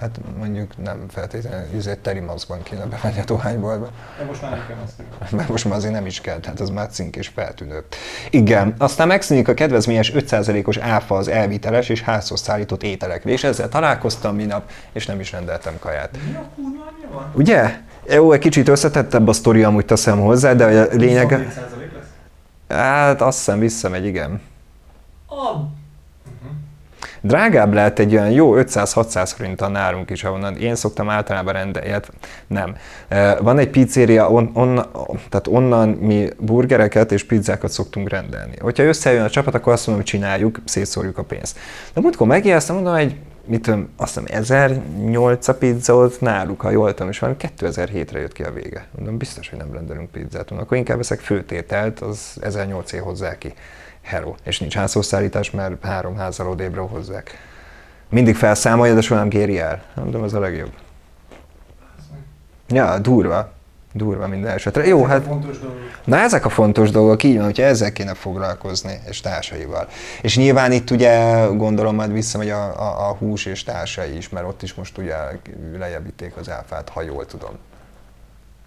Hát 0.00 0.20
mondjuk 0.38 0.82
nem 0.82 1.04
feltétlenül, 1.08 1.66
ezért 1.76 1.98
teri 1.98 2.20
maszkban 2.20 2.62
kéne 2.62 2.84
bemenni 2.86 3.20
a 3.20 3.24
dohányboltba. 3.24 3.88
De 4.18 4.24
most 4.24 4.42
már 4.42 4.50
nem 4.50 4.66
kell 4.66 4.76
azt 4.84 5.32
Mert 5.32 5.48
most 5.48 5.64
már 5.64 5.76
azért 5.76 5.92
nem 5.92 6.06
is 6.06 6.20
kell, 6.20 6.38
tehát 6.38 6.60
az 6.60 6.70
már 6.70 6.88
cink 6.88 7.16
és 7.16 7.28
feltűnő. 7.28 7.84
Igen, 8.30 8.74
aztán 8.78 9.06
megszűnik 9.06 9.48
a 9.48 9.54
kedvezményes 9.54 10.12
5%-os 10.14 10.76
áfa 10.76 11.14
az 11.16 11.28
elviteles 11.28 11.88
és 11.88 12.02
házhoz 12.02 12.40
szállított 12.40 12.82
ételekre, 12.82 13.30
és 13.30 13.44
ezzel 13.44 13.68
találkoztam 13.68 14.34
minap, 14.34 14.70
és 14.92 15.06
nem 15.06 15.20
is 15.20 15.32
rendeltem 15.32 15.78
kaját. 15.78 16.18
Mi 16.26 16.34
a 16.34 16.44
kurva 16.54 16.92
anyja 16.94 17.08
van? 17.12 17.30
Ugye? 17.34 17.78
Jó, 18.08 18.32
egy 18.32 18.40
kicsit 18.40 18.68
összetettebb 18.68 19.28
a 19.28 19.32
sztori, 19.32 19.62
amúgy 19.62 19.84
teszem 19.84 20.20
hozzá, 20.20 20.52
de 20.52 20.64
a 20.64 20.86
lényeg... 20.90 21.28
27% 21.28 21.32
lesz? 21.94 22.78
Hát 22.78 23.20
azt 23.20 23.36
hiszem 23.36 23.58
visszamegy, 23.58 24.04
igen. 24.06 24.40
A... 25.28 25.74
Drágább 27.20 27.72
lehet 27.72 27.98
egy 27.98 28.12
olyan 28.12 28.30
jó 28.30 28.54
500-600 28.56 29.32
forinttal 29.36 29.70
nálunk 29.70 30.10
is, 30.10 30.24
ahonnan 30.24 30.56
én 30.56 30.74
szoktam 30.74 31.10
általában 31.10 31.52
rendelni, 31.52 31.94
nem. 32.46 32.76
Van 33.40 33.58
egy 33.58 33.70
pizzeria, 33.70 34.30
on, 34.30 34.50
on, 34.54 34.74
tehát 35.28 35.46
onnan 35.48 35.88
mi 35.88 36.28
burgereket 36.38 37.12
és 37.12 37.24
pizzákat 37.24 37.70
szoktunk 37.70 38.08
rendelni. 38.08 38.54
Hogyha 38.60 38.82
összejön 38.82 39.24
a 39.24 39.30
csapat, 39.30 39.54
akkor 39.54 39.72
azt 39.72 39.86
mondom, 39.86 40.04
hogy 40.04 40.12
csináljuk, 40.12 40.60
szétszórjuk 40.64 41.18
a 41.18 41.22
pénzt. 41.22 41.58
De 41.94 42.00
múltkor 42.00 42.26
megijesztem, 42.26 42.74
mondom, 42.74 42.94
hogy 42.94 43.16
mit 43.46 43.62
tudom, 43.62 43.88
azt 43.96 44.18
hiszem 44.18 44.42
1008 44.42 45.48
a 45.48 45.54
pizza 45.54 45.94
ott 45.94 46.20
náluk, 46.20 46.60
ha 46.60 46.70
jól 46.70 46.94
tudom, 46.94 47.08
és 47.08 47.18
valami 47.18 47.38
2007-re 47.58 48.20
jött 48.20 48.32
ki 48.32 48.42
a 48.42 48.52
vége. 48.52 48.86
Mondom, 48.96 49.16
biztos, 49.16 49.48
hogy 49.48 49.58
nem 49.58 49.72
rendelünk 49.72 50.10
pizzát, 50.10 50.50
mondom, 50.50 50.58
akkor 50.58 50.76
inkább 50.76 50.96
veszek 50.96 51.20
főtételt, 51.20 52.00
az 52.00 52.36
1008 52.40 52.92
év 52.92 53.00
hozzá 53.00 53.38
ki. 53.38 53.54
Hello. 54.06 54.34
És 54.44 54.58
nincs 54.58 54.74
házhozszállítás, 54.74 55.50
mert 55.50 55.84
három 55.84 56.16
házzal 56.16 56.50
odébbre 56.50 56.80
hozzák. 56.80 57.38
Mindig 58.08 58.36
felszámolja, 58.36 58.94
de 58.94 59.00
soha 59.00 59.20
nem 59.20 59.28
kéri 59.28 59.58
el. 59.58 59.82
Mondom, 59.94 60.24
ez 60.24 60.32
a 60.32 60.40
legjobb. 60.40 60.72
Ja, 62.68 62.98
durva. 62.98 63.52
Durva 63.92 64.28
minden 64.28 64.50
esetre. 64.50 64.86
Jó, 64.86 64.96
Ezek 64.98 65.08
a 65.08 65.12
hát 65.12 65.22
Fontos 65.22 65.58
dolgok. 65.58 65.80
Na 66.04 66.18
ezek 66.18 66.44
a 66.44 66.48
fontos 66.48 66.90
dolgok, 66.90 67.22
így 67.22 67.36
van, 67.36 67.44
hogyha 67.44 67.62
ezzel 67.62 67.92
kéne 67.92 68.14
foglalkozni, 68.14 69.00
és 69.08 69.20
társaival. 69.20 69.88
És 70.22 70.36
nyilván 70.36 70.72
itt 70.72 70.90
ugye 70.90 71.44
gondolom 71.46 71.94
majd 71.94 72.12
visszamegy 72.12 72.50
a, 72.50 72.80
a, 72.80 73.08
a 73.08 73.14
hús 73.14 73.46
és 73.46 73.62
társai 73.62 74.16
is, 74.16 74.28
mert 74.28 74.46
ott 74.46 74.62
is 74.62 74.74
most 74.74 74.98
ugye 74.98 75.14
lejjebb 75.78 76.12
az 76.38 76.50
áfát, 76.50 76.88
ha 76.88 77.02
jól 77.02 77.26
tudom 77.26 77.58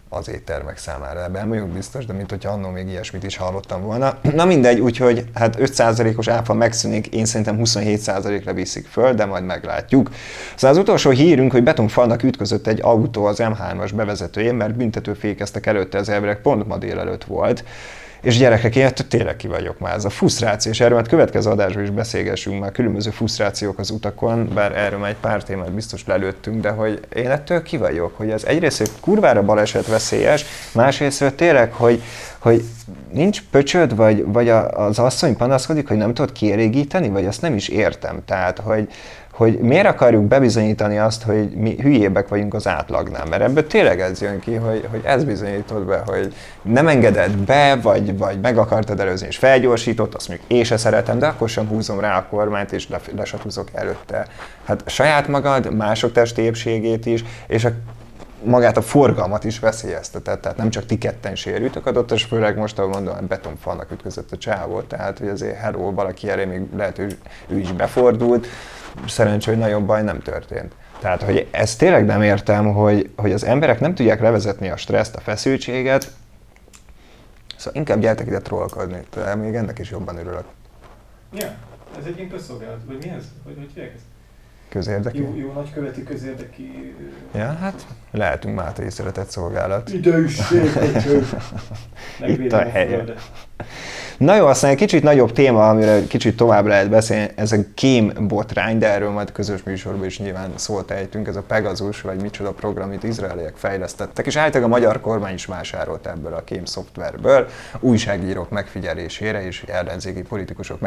az 0.09 0.29
éttermek 0.29 0.77
számára. 0.77 1.23
Ebben 1.23 1.41
nem 1.41 1.49
vagyok 1.49 1.67
biztos, 1.67 2.05
de 2.05 2.13
mint 2.13 2.29
hogyha 2.29 2.51
annól 2.51 2.71
még 2.71 2.87
ilyesmit 2.87 3.23
is 3.23 3.37
hallottam 3.37 3.81
volna. 3.81 4.17
Na 4.35 4.45
mindegy, 4.45 4.79
úgyhogy 4.79 5.25
hát 5.33 5.55
5%-os 5.59 6.27
áfa 6.27 6.53
megszűnik, 6.53 7.07
én 7.07 7.25
szerintem 7.25 7.59
27%-ra 7.63 8.53
viszik 8.53 8.87
föl, 8.87 9.13
de 9.13 9.25
majd 9.25 9.43
meglátjuk. 9.43 10.09
Szóval 10.55 10.75
az 10.75 10.81
utolsó 10.81 11.09
hírünk, 11.09 11.51
hogy 11.51 11.63
betonfalnak 11.63 12.23
ütközött 12.23 12.67
egy 12.67 12.79
autó 12.81 13.25
az 13.25 13.37
M3-as 13.41 13.91
bevezetőjén, 13.95 14.55
mert 14.55 14.75
büntetőfékeztek 14.75 15.65
előtte, 15.65 15.97
az 15.97 16.09
elvileg 16.09 16.41
pont 16.41 16.67
ma 16.67 16.77
délelőtt 16.77 17.23
volt. 17.23 17.63
És 18.21 18.37
gyerekek, 18.37 18.75
én 18.75 18.85
ettől 18.85 19.07
tényleg 19.07 19.35
ki 19.35 19.47
vagyok 19.47 19.79
már. 19.79 19.95
Ez 19.95 20.05
a 20.05 20.09
frusztráció, 20.09 20.71
és 20.71 20.79
erről 20.79 20.93
majd 20.93 21.07
következő 21.07 21.49
adásban 21.49 21.83
is 21.83 21.89
beszélgessünk 21.89 22.59
már 22.59 22.71
különböző 22.71 23.09
frusztrációk 23.09 23.79
az 23.79 23.89
utakon, 23.89 24.49
bár 24.53 24.77
erről 24.77 24.99
már 24.99 25.09
egy 25.09 25.15
pár 25.15 25.43
témát 25.43 25.71
biztos 25.71 26.05
lelőttünk, 26.05 26.61
de 26.61 26.69
hogy 26.69 26.99
én 27.15 27.29
ettől 27.29 27.61
ki 27.61 27.77
vagyok, 27.77 28.17
hogy 28.17 28.29
ez 28.29 28.43
egyrészt 28.43 28.77
hogy 28.77 28.91
kurvára 28.99 29.43
baleset 29.43 29.87
veszélyes, 29.87 30.45
másrészt 30.71 31.33
tényleg, 31.35 31.73
hogy, 31.73 32.01
hogy 32.39 32.63
nincs 33.11 33.41
pöcsöd, 33.51 33.95
vagy, 33.95 34.25
vagy 34.25 34.49
az 34.49 34.99
asszony 34.99 35.35
panaszkodik, 35.35 35.87
hogy 35.87 35.97
nem 35.97 36.13
tudod 36.13 36.31
kielégíteni, 36.31 37.09
vagy 37.09 37.25
azt 37.25 37.41
nem 37.41 37.55
is 37.55 37.67
értem. 37.67 38.21
Tehát, 38.25 38.59
hogy, 38.59 38.87
hogy 39.31 39.59
miért 39.59 39.87
akarjuk 39.87 40.23
bebizonyítani 40.23 40.97
azt, 40.97 41.23
hogy 41.23 41.49
mi 41.49 41.75
hülyébbek 41.81 42.27
vagyunk 42.27 42.53
az 42.53 42.67
átlagnál. 42.67 43.25
Mert 43.25 43.41
ebből 43.41 43.67
tényleg 43.67 44.01
ez 44.01 44.21
jön 44.21 44.39
ki, 44.39 44.53
hogy, 44.53 44.87
hogy 44.91 45.01
ez 45.03 45.23
bizonyítod 45.23 45.85
be, 45.85 46.01
hogy 46.05 46.33
nem 46.61 46.87
engeded 46.87 47.31
be, 47.37 47.75
vagy, 47.81 48.17
vagy 48.17 48.39
meg 48.39 48.57
akartad 48.57 48.99
előzni, 48.99 49.27
és 49.27 49.37
felgyorsított, 49.37 50.15
azt 50.15 50.27
mondjuk 50.27 50.51
én 50.51 50.63
se 50.63 50.77
szeretem, 50.77 51.19
de 51.19 51.27
akkor 51.27 51.49
sem 51.49 51.67
húzom 51.67 51.99
rá 51.99 52.17
a 52.17 52.25
kormányt, 52.29 52.71
és 52.71 52.87
lesatúzok 53.15 53.67
előtte. 53.73 54.27
Hát 54.65 54.83
saját 54.85 55.27
magad, 55.27 55.75
mások 55.75 56.11
testi 56.11 56.51
is, 57.03 57.23
és 57.47 57.65
a 57.65 57.71
magát 58.43 58.77
a 58.77 58.81
forgalmat 58.81 59.43
is 59.43 59.59
veszélyeztetett, 59.59 60.41
tehát 60.41 60.57
nem 60.57 60.69
csak 60.69 60.85
ti 60.85 60.97
ketten 60.97 61.35
sérültök 61.35 61.85
adott, 61.85 62.11
és 62.11 62.23
főleg 62.23 62.57
most, 62.57 62.79
ahogy 62.79 62.93
mondom, 62.93 63.27
betonfalnak 63.27 63.91
ütközött 63.91 64.31
a 64.31 64.37
csávó, 64.37 64.81
tehát 64.81 65.19
hogy 65.19 65.27
azért 65.27 65.57
hello, 65.57 65.93
valaki 65.93 66.29
erre 66.29 66.45
még 66.45 66.61
lehet, 66.75 66.97
hogy 66.97 67.17
ő 67.47 67.59
is 67.59 67.71
befordult, 67.71 68.47
szerencsé, 69.07 69.49
hogy 69.49 69.59
nagyon 69.59 69.85
baj 69.85 70.03
nem 70.03 70.19
történt. 70.19 70.73
Tehát, 70.99 71.21
hogy 71.21 71.47
ezt 71.51 71.77
tényleg 71.77 72.05
nem 72.05 72.21
értem, 72.21 72.73
hogy, 72.73 73.09
hogy 73.15 73.31
az 73.31 73.43
emberek 73.43 73.79
nem 73.79 73.95
tudják 73.95 74.21
levezetni 74.21 74.69
a 74.69 74.77
stresszt, 74.77 75.15
a 75.15 75.19
feszültséget, 75.19 76.11
szóval 77.57 77.79
inkább 77.79 77.99
gyertek 77.99 78.27
ide 78.27 78.39
trollkodni, 78.39 78.99
de 79.13 79.35
még 79.35 79.55
ennek 79.55 79.79
is 79.79 79.89
jobban 79.89 80.17
örülök. 80.17 80.43
Ja, 81.33 81.47
ez 81.99 82.05
egy 82.05 82.17
ilyen 82.17 82.29
közszolgálat, 82.29 82.79
vagy 82.85 82.97
mi 83.01 83.09
ez? 83.09 83.23
Hogy, 83.43 83.55
hogy 83.55 83.83
ezt? 83.83 84.03
Közérdekű? 84.69 85.21
Jó, 85.21 85.35
jó 85.35 85.51
nagyköveti 85.51 86.03
közérdekű... 86.03 86.95
Ja, 87.33 87.53
hát 87.53 87.85
lehetünk 88.11 88.55
Máté 88.55 88.89
szeretett 88.89 89.29
szolgálat. 89.29 89.89
Ide 89.89 90.21
is 90.21 90.39
Itt 92.25 92.51
a 92.51 92.69
helye. 92.69 93.03
Na 94.19 94.35
jó, 94.35 94.45
aztán 94.45 94.71
egy 94.71 94.77
kicsit 94.77 95.03
nagyobb 95.03 95.31
téma, 95.31 95.69
amire 95.69 96.07
kicsit 96.07 96.37
tovább 96.37 96.65
lehet 96.65 96.89
beszélni, 96.89 97.31
ez 97.35 97.51
a 97.51 97.57
kém 97.73 98.13
botrány, 98.27 98.77
de 98.77 98.87
erről 98.87 99.09
majd 99.09 99.31
közös 99.31 99.63
műsorban 99.63 100.05
is 100.05 100.19
nyilván 100.19 100.51
szólt 100.55 100.91
ejtünk, 100.91 101.27
ez 101.27 101.35
a 101.35 101.41
Pegasus, 101.41 102.01
vagy 102.01 102.21
micsoda 102.21 102.51
program, 102.51 102.87
amit 102.87 103.03
izraeliek 103.03 103.53
fejlesztettek, 103.55 104.25
és 104.25 104.35
általában 104.35 104.71
a 104.71 104.75
magyar 104.75 105.01
kormány 105.01 105.33
is 105.33 105.45
vásárolt 105.45 106.07
ebből 106.07 106.33
a 106.33 106.43
kém 106.43 106.65
szoftverből, 106.65 107.47
újságírók 107.79 108.49
megfigyelésére 108.49 109.45
és 109.45 109.63
ellenzéki 109.67 110.21
politikusok 110.21 110.79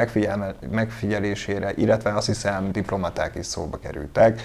megfigyelésére, 0.70 1.72
illetve 1.76 2.14
azt 2.14 2.26
hiszem 2.26 2.72
diplomaták 2.72 3.34
is 3.34 3.46
szóba 3.46 3.78
kerültek. 3.82 4.40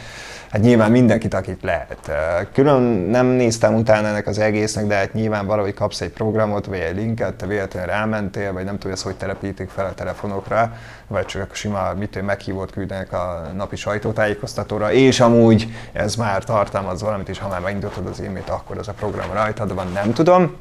Hát 0.51 0.61
nyilván 0.61 0.91
mindenkit, 0.91 1.33
akit 1.33 1.63
lehet. 1.63 2.11
Külön 2.53 2.81
nem 3.09 3.25
néztem 3.25 3.75
utána 3.75 4.07
ennek 4.07 4.27
az 4.27 4.39
egésznek, 4.39 4.85
de 4.85 4.95
hát 4.95 5.13
nyilván 5.13 5.45
valahogy 5.45 5.73
kapsz 5.73 6.01
egy 6.01 6.11
programot, 6.11 6.65
vagy 6.65 6.79
egy 6.79 6.95
linket, 6.95 7.33
te 7.33 7.45
véletlenül 7.45 7.89
rámentél, 7.89 8.53
vagy 8.53 8.63
nem 8.63 8.75
hogy 8.83 8.91
ezt 8.91 9.03
hogy 9.03 9.15
telepítik 9.15 9.69
fel 9.69 9.85
a 9.85 9.93
telefonokra, 9.93 10.73
vagy 11.07 11.25
csak 11.25 11.55
sima 11.55 11.93
mit 11.93 12.21
meghívót 12.21 12.71
küldenek 12.71 13.13
a 13.13 13.51
napi 13.55 13.75
sajtótájékoztatóra, 13.75 14.91
és 14.91 15.19
amúgy 15.19 15.67
ez 15.93 16.15
már 16.15 16.43
tartalmaz 16.43 17.01
valamit, 17.01 17.29
és 17.29 17.39
ha 17.39 17.47
már 17.47 17.61
megindítod 17.61 18.05
az 18.05 18.19
e 18.19 18.51
akkor 18.51 18.77
az 18.77 18.87
a 18.87 18.93
program 18.93 19.33
rajtad 19.33 19.73
van, 19.73 19.87
nem 19.91 20.13
tudom 20.13 20.57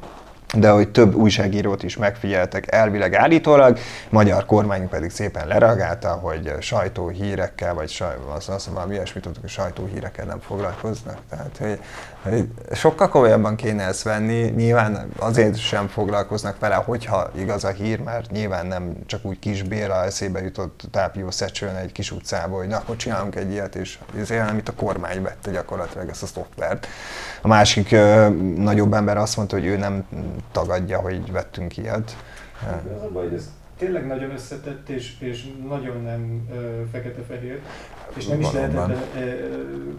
de 0.53 0.69
hogy 0.69 0.89
több 0.89 1.15
újságírót 1.15 1.83
is 1.83 1.97
megfigyeltek 1.97 2.71
elvileg 2.71 3.15
állítólag, 3.15 3.79
magyar 4.09 4.45
kormány 4.45 4.89
pedig 4.89 5.11
szépen 5.11 5.47
lereagálta, 5.47 6.09
hogy 6.09 6.53
sajtóhírekkel, 6.59 7.73
vagy 7.73 7.89
saj, 7.89 8.15
az, 8.35 8.49
az 8.49 8.69
valami 8.73 8.93
ilyesmit 8.93 9.23
tudtuk, 9.23 9.41
hogy 9.41 9.49
sajtóhírekkel 9.49 10.25
nem 10.25 10.39
foglalkoznak. 10.39 11.17
Tehát, 11.29 11.57
hogy, 11.59 11.79
hogy 12.21 12.47
sokkal 12.73 13.09
komolyabban 13.09 13.55
kéne 13.55 13.83
ezt 13.83 14.03
venni, 14.03 14.41
nyilván 14.55 15.11
azért 15.19 15.57
sem 15.57 15.87
foglalkoznak 15.87 16.59
vele, 16.59 16.75
hogyha 16.75 17.31
igaz 17.37 17.63
a 17.63 17.69
hír, 17.69 17.99
mert 17.99 18.31
nyilván 18.31 18.65
nem 18.65 18.93
csak 19.05 19.25
úgy 19.25 19.39
kis 19.39 19.63
Béla 19.63 20.03
eszébe 20.03 20.41
jutott 20.41 20.81
tápió 20.91 21.31
szecsőn 21.31 21.75
egy 21.75 21.91
kis 21.91 22.11
utcába, 22.11 22.57
hogy 22.57 22.67
na, 22.67 22.77
akkor 22.77 22.95
csinálunk 22.95 23.35
egy 23.35 23.51
ilyet, 23.51 23.75
és 23.75 23.99
ezért 24.19 24.45
nem 24.45 24.57
itt 24.57 24.67
a 24.67 24.73
kormány 24.73 25.21
vette 25.21 25.51
gyakorlatilag 25.51 26.09
ezt 26.09 26.23
a 26.23 26.25
szoftvert. 26.25 26.87
A 27.41 27.47
másik 27.47 27.91
ö, 27.91 28.29
nagyobb 28.55 28.93
ember 28.93 29.17
azt 29.17 29.37
mondta, 29.37 29.55
hogy 29.55 29.65
ő 29.65 29.77
nem 29.77 30.05
tagadja, 30.51 30.99
hogy 30.99 31.31
vettünk 31.31 31.77
ilyet. 31.77 32.15
Az 32.95 33.03
a 33.03 33.11
baj, 33.11 33.23
hogy 33.23 33.33
ez 33.33 33.51
tényleg 33.77 34.07
nagyon 34.07 34.31
összetett, 34.31 34.89
és, 34.89 35.19
és 35.19 35.47
nagyon 35.67 36.01
nem 36.01 36.49
fekete-fehér, 36.91 37.61
és 38.15 38.25
nem 38.25 38.39
is 38.39 38.51
lehet 38.51 38.69
ebben 38.69 38.97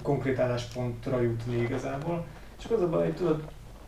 konkrét 0.03 0.39
álláspontra 0.39 1.21
jutni 1.21 1.57
igazából. 1.57 2.25
Csak 2.57 2.73
az 2.73 2.83
a 2.83 2.89
baj, 2.89 3.05
hogy 3.05 3.15
tudod, 3.15 3.43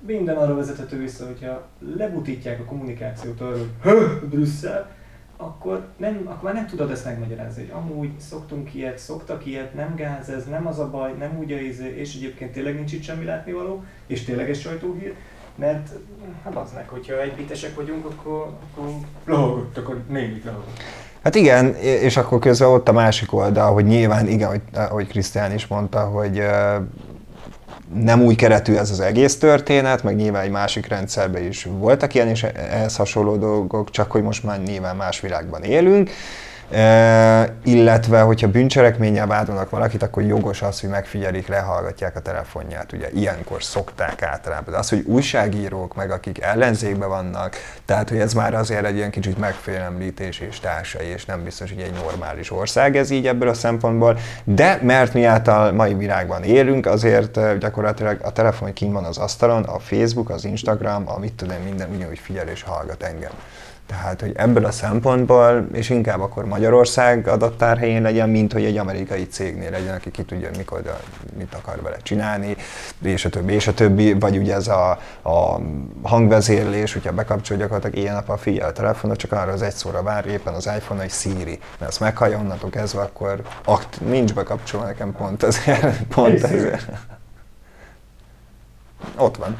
minden 0.07 0.37
arra 0.37 0.54
vezethető 0.54 0.99
vissza, 0.99 1.26
hogyha 1.26 1.66
lebutítják 1.97 2.61
a 2.61 2.64
kommunikációt 2.64 3.40
arról, 3.40 3.66
hogy 3.83 4.29
Brüsszel, 4.29 4.90
akkor, 5.37 5.87
nem, 5.96 6.22
akkor 6.25 6.42
már 6.42 6.55
nem 6.55 6.66
tudod 6.66 6.90
ezt 6.90 7.05
megmagyarázni, 7.05 7.62
hogy 7.62 7.83
amúgy 7.83 8.18
szoktunk 8.18 8.75
ilyet, 8.75 8.98
szoktak 8.98 9.46
ilyet, 9.46 9.75
nem 9.75 9.94
gáz 9.94 10.29
ez, 10.29 10.44
nem 10.44 10.66
az 10.66 10.79
a 10.79 10.90
baj, 10.90 11.12
nem 11.18 11.38
úgy 11.38 11.53
a 11.53 11.59
izé, 11.59 11.96
és 11.96 12.14
egyébként 12.14 12.53
tényleg 12.53 12.75
nincs 12.75 12.92
itt 12.92 13.03
semmi 13.03 13.25
látnivaló, 13.25 13.85
és 14.07 14.25
tényleg 14.25 14.48
egy 14.51 14.61
sajtóhír, 14.61 15.14
mert 15.57 15.89
hát 16.45 16.57
az 16.57 16.73
meg, 16.75 16.89
hogyha 16.89 17.21
egybitesek 17.21 17.75
vagyunk, 17.75 18.05
akkor, 18.05 18.53
akkor 18.73 18.91
lahogott, 19.27 19.77
akkor 19.77 20.03
némit 20.09 20.45
lahogott. 20.45 20.83
Hát 21.23 21.35
igen, 21.35 21.75
és 21.75 22.17
akkor 22.17 22.39
közben 22.39 22.69
ott 22.69 22.89
a 22.89 22.93
másik 22.93 23.33
oldal, 23.33 23.73
hogy 23.73 23.85
nyilván, 23.85 24.29
igen, 24.29 24.49
hogy, 24.49 24.61
ahogy 24.75 25.07
Krisztián 25.07 25.53
is 25.55 25.67
mondta, 25.67 26.01
hogy 26.01 26.43
nem 27.95 28.23
új 28.23 28.35
keretű 28.35 28.75
ez 28.75 28.91
az 28.91 29.01
egész 29.01 29.39
történet, 29.39 30.03
meg 30.03 30.17
nyilván 30.17 30.43
egy 30.43 30.51
másik 30.51 30.87
rendszerben 30.87 31.45
is 31.45 31.65
voltak 31.79 32.15
ilyen 32.15 32.29
és 32.29 32.43
ehhez 32.43 32.97
hasonló 32.97 33.37
dolgok, 33.37 33.91
csak 33.91 34.11
hogy 34.11 34.23
most 34.23 34.45
már 34.45 34.63
nyilván 34.63 34.97
más 34.97 35.21
világban 35.21 35.63
élünk. 35.63 36.11
E, 36.70 37.54
illetve, 37.64 38.20
hogyha 38.20 38.48
bűncselekménnyel 38.48 39.26
vádolnak 39.26 39.70
valakit, 39.70 40.02
akkor 40.02 40.22
jogos 40.22 40.62
az, 40.62 40.80
hogy 40.80 40.90
megfigyelik, 40.90 41.48
lehallgatják 41.48 42.16
a 42.16 42.20
telefonját. 42.20 42.92
Ugye 42.92 43.09
ilyenkor 43.14 43.62
szokták 43.62 44.22
általában. 44.22 44.72
De 44.72 44.78
az, 44.78 44.88
hogy 44.88 45.04
újságírók, 45.06 45.94
meg 45.94 46.11
akik 46.11 46.40
ellenzékben 46.40 47.09
vannak, 47.09 47.56
tehát 47.85 48.09
hogy 48.09 48.18
ez 48.18 48.35
már 48.35 48.54
azért 48.54 48.85
egy 48.85 48.96
ilyen 48.96 49.11
kicsit 49.11 49.38
megfélemlítés 49.38 50.40
és 50.40 50.61
társai, 50.61 51.06
és 51.06 51.24
nem 51.24 51.44
biztos, 51.44 51.70
hogy 51.70 51.83
egy 51.83 51.92
normális 52.04 52.50
ország 52.50 52.96
ez 52.96 53.11
így 53.11 53.26
ebből 53.26 53.48
a 53.48 53.54
szempontból. 53.54 54.18
De 54.44 54.78
mert 54.83 55.14
mi 55.14 55.24
által 55.24 55.72
mai 55.72 55.94
világban 55.94 56.42
élünk, 56.42 56.87
azért 56.87 57.59
gyakorlatilag 57.59 58.18
a 58.22 58.33
telefon 58.33 58.72
kín 58.72 58.92
van 58.92 59.04
az 59.04 59.18
asztalon, 59.18 59.62
a 59.62 59.78
Facebook, 59.78 60.30
az 60.30 60.44
Instagram, 60.44 61.09
a 61.09 61.18
mit 61.18 61.33
tudom, 61.33 61.56
minden 61.64 61.90
ugyanúgy 61.96 62.18
figyel 62.18 62.48
és 62.48 62.62
hallgat 62.62 63.02
engem. 63.02 63.33
Tehát, 63.90 64.20
hogy 64.20 64.33
ebből 64.37 64.64
a 64.64 64.70
szempontból, 64.70 65.66
és 65.72 65.90
inkább 65.90 66.20
akkor 66.20 66.44
Magyarország 66.44 67.29
adattárhelyén 67.29 68.03
legyen, 68.03 68.29
mint 68.29 68.53
hogy 68.53 68.64
egy 68.64 68.76
amerikai 68.76 69.26
cégnél 69.26 69.70
legyen, 69.70 69.94
aki 69.94 70.11
ki 70.11 70.22
tudja, 70.22 70.50
mikor, 70.57 70.83
mit 71.38 71.55
akar 71.55 71.83
vele 71.83 71.96
csinálni, 72.03 72.57
és 73.03 73.24
a 73.24 73.29
többi, 73.29 73.53
és 73.53 73.66
a 73.66 73.74
többi, 73.74 74.12
vagy 74.12 74.37
ugye 74.37 74.55
ez 74.55 74.68
a, 74.68 74.90
a 75.22 75.61
hangvezérlés, 76.03 76.92
hogyha 76.92 77.12
bekapcsolja 77.12 77.62
gyakorlatilag 77.62 77.98
ilyen 77.98 78.14
nap 78.14 78.29
a 78.29 78.37
figyel 78.37 78.68
a 78.68 78.72
telefonot, 78.72 79.16
csak 79.16 79.33
arra 79.33 79.53
az 79.53 79.62
egy 79.62 79.74
szóra 79.74 80.03
vár 80.03 80.26
éppen 80.26 80.55
az 80.55 80.66
iPhone, 80.76 81.00
hogy 81.00 81.11
Siri, 81.11 81.59
mert 81.79 81.90
azt 81.90 82.00
meghallja 82.00 82.38
onnantól 82.38 82.70
kezdve, 82.70 83.00
akkor 83.00 83.42
akt, 83.64 84.00
nincs 84.00 84.35
bekapcsolva 84.35 84.87
nekem 84.87 85.12
pont 85.12 85.42
ezért, 85.42 86.03
pont 86.14 86.42
ezért. 86.42 86.88
Ott 89.16 89.37
van. 89.37 89.57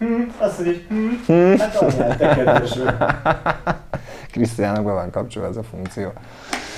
Hm, 0.00 0.22
azt 0.38 0.58
mondja, 0.58 0.72
hogy 0.72 0.84
hm, 0.88 1.32
hm. 1.32 1.58
hát 1.58 1.76
annál 1.76 2.16
te 2.16 2.34
kedvesül. 2.34 2.90
Krisztiának 4.32 4.84
be 4.84 4.92
van 4.92 5.10
kapcsolva 5.10 5.48
ez 5.48 5.56
a 5.56 5.62
funkció. 5.62 6.12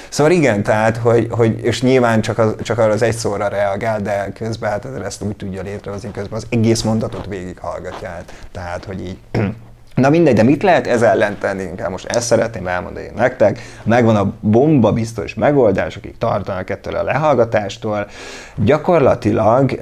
Szóval 0.09 0.33
igen, 0.33 0.63
tehát, 0.63 0.97
hogy, 0.97 1.27
hogy 1.31 1.65
és 1.65 1.83
nyilván 1.83 2.21
csak, 2.21 2.39
az, 2.39 2.55
csak 2.63 2.79
arra 2.79 2.93
az 2.93 3.03
egy 3.03 3.15
szóra 3.15 3.49
reagál, 3.49 4.01
de 4.01 4.33
közben 4.33 4.71
hát 4.71 4.85
ezt 4.85 5.23
úgy 5.23 5.37
tudja 5.37 5.63
létrehozni, 5.63 6.11
közben 6.11 6.39
az 6.39 6.47
egész 6.51 6.83
mondatot 6.83 7.27
végighallgatja 7.27 8.09
át. 8.09 8.33
Tehát, 8.53 8.85
hogy 8.85 9.01
így 9.01 9.19
Na 10.03 10.11
mindegy, 10.11 10.35
de 10.35 10.43
mit 10.43 10.63
lehet 10.63 10.87
ez 10.87 11.03
ellen 11.03 11.39
tenni? 11.39 11.63
Inkább 11.63 11.91
most 11.91 12.07
ezt 12.07 12.27
szeretném 12.27 12.67
elmondani 12.67 13.07
nektek. 13.17 13.61
Megvan 13.83 14.17
a 14.17 14.33
bomba 14.41 14.93
biztos 14.93 15.35
megoldás, 15.35 15.97
akik 15.97 16.19
tartanak 16.19 16.71
ettől 16.71 16.97
a 16.97 17.03
lehallgatástól. 17.03 18.07
Gyakorlatilag 18.57 19.79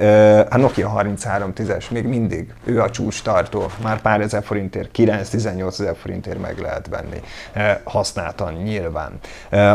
a 0.49 0.57
Nokia 0.57 0.91
3310-es 0.97 1.89
még 1.91 2.05
mindig, 2.05 2.53
ő 2.63 2.81
a 2.81 2.89
csúcs 2.89 3.21
tartó. 3.23 3.65
Már 3.83 4.01
pár 4.01 4.21
ezer 4.21 4.43
forintért, 4.43 4.89
9-18 4.97 5.67
ezer 5.67 5.95
forintért 5.95 6.41
meg 6.41 6.59
lehet 6.59 6.87
venni. 6.87 7.21
Használtan 7.83 8.53
nyilván. 8.53 9.11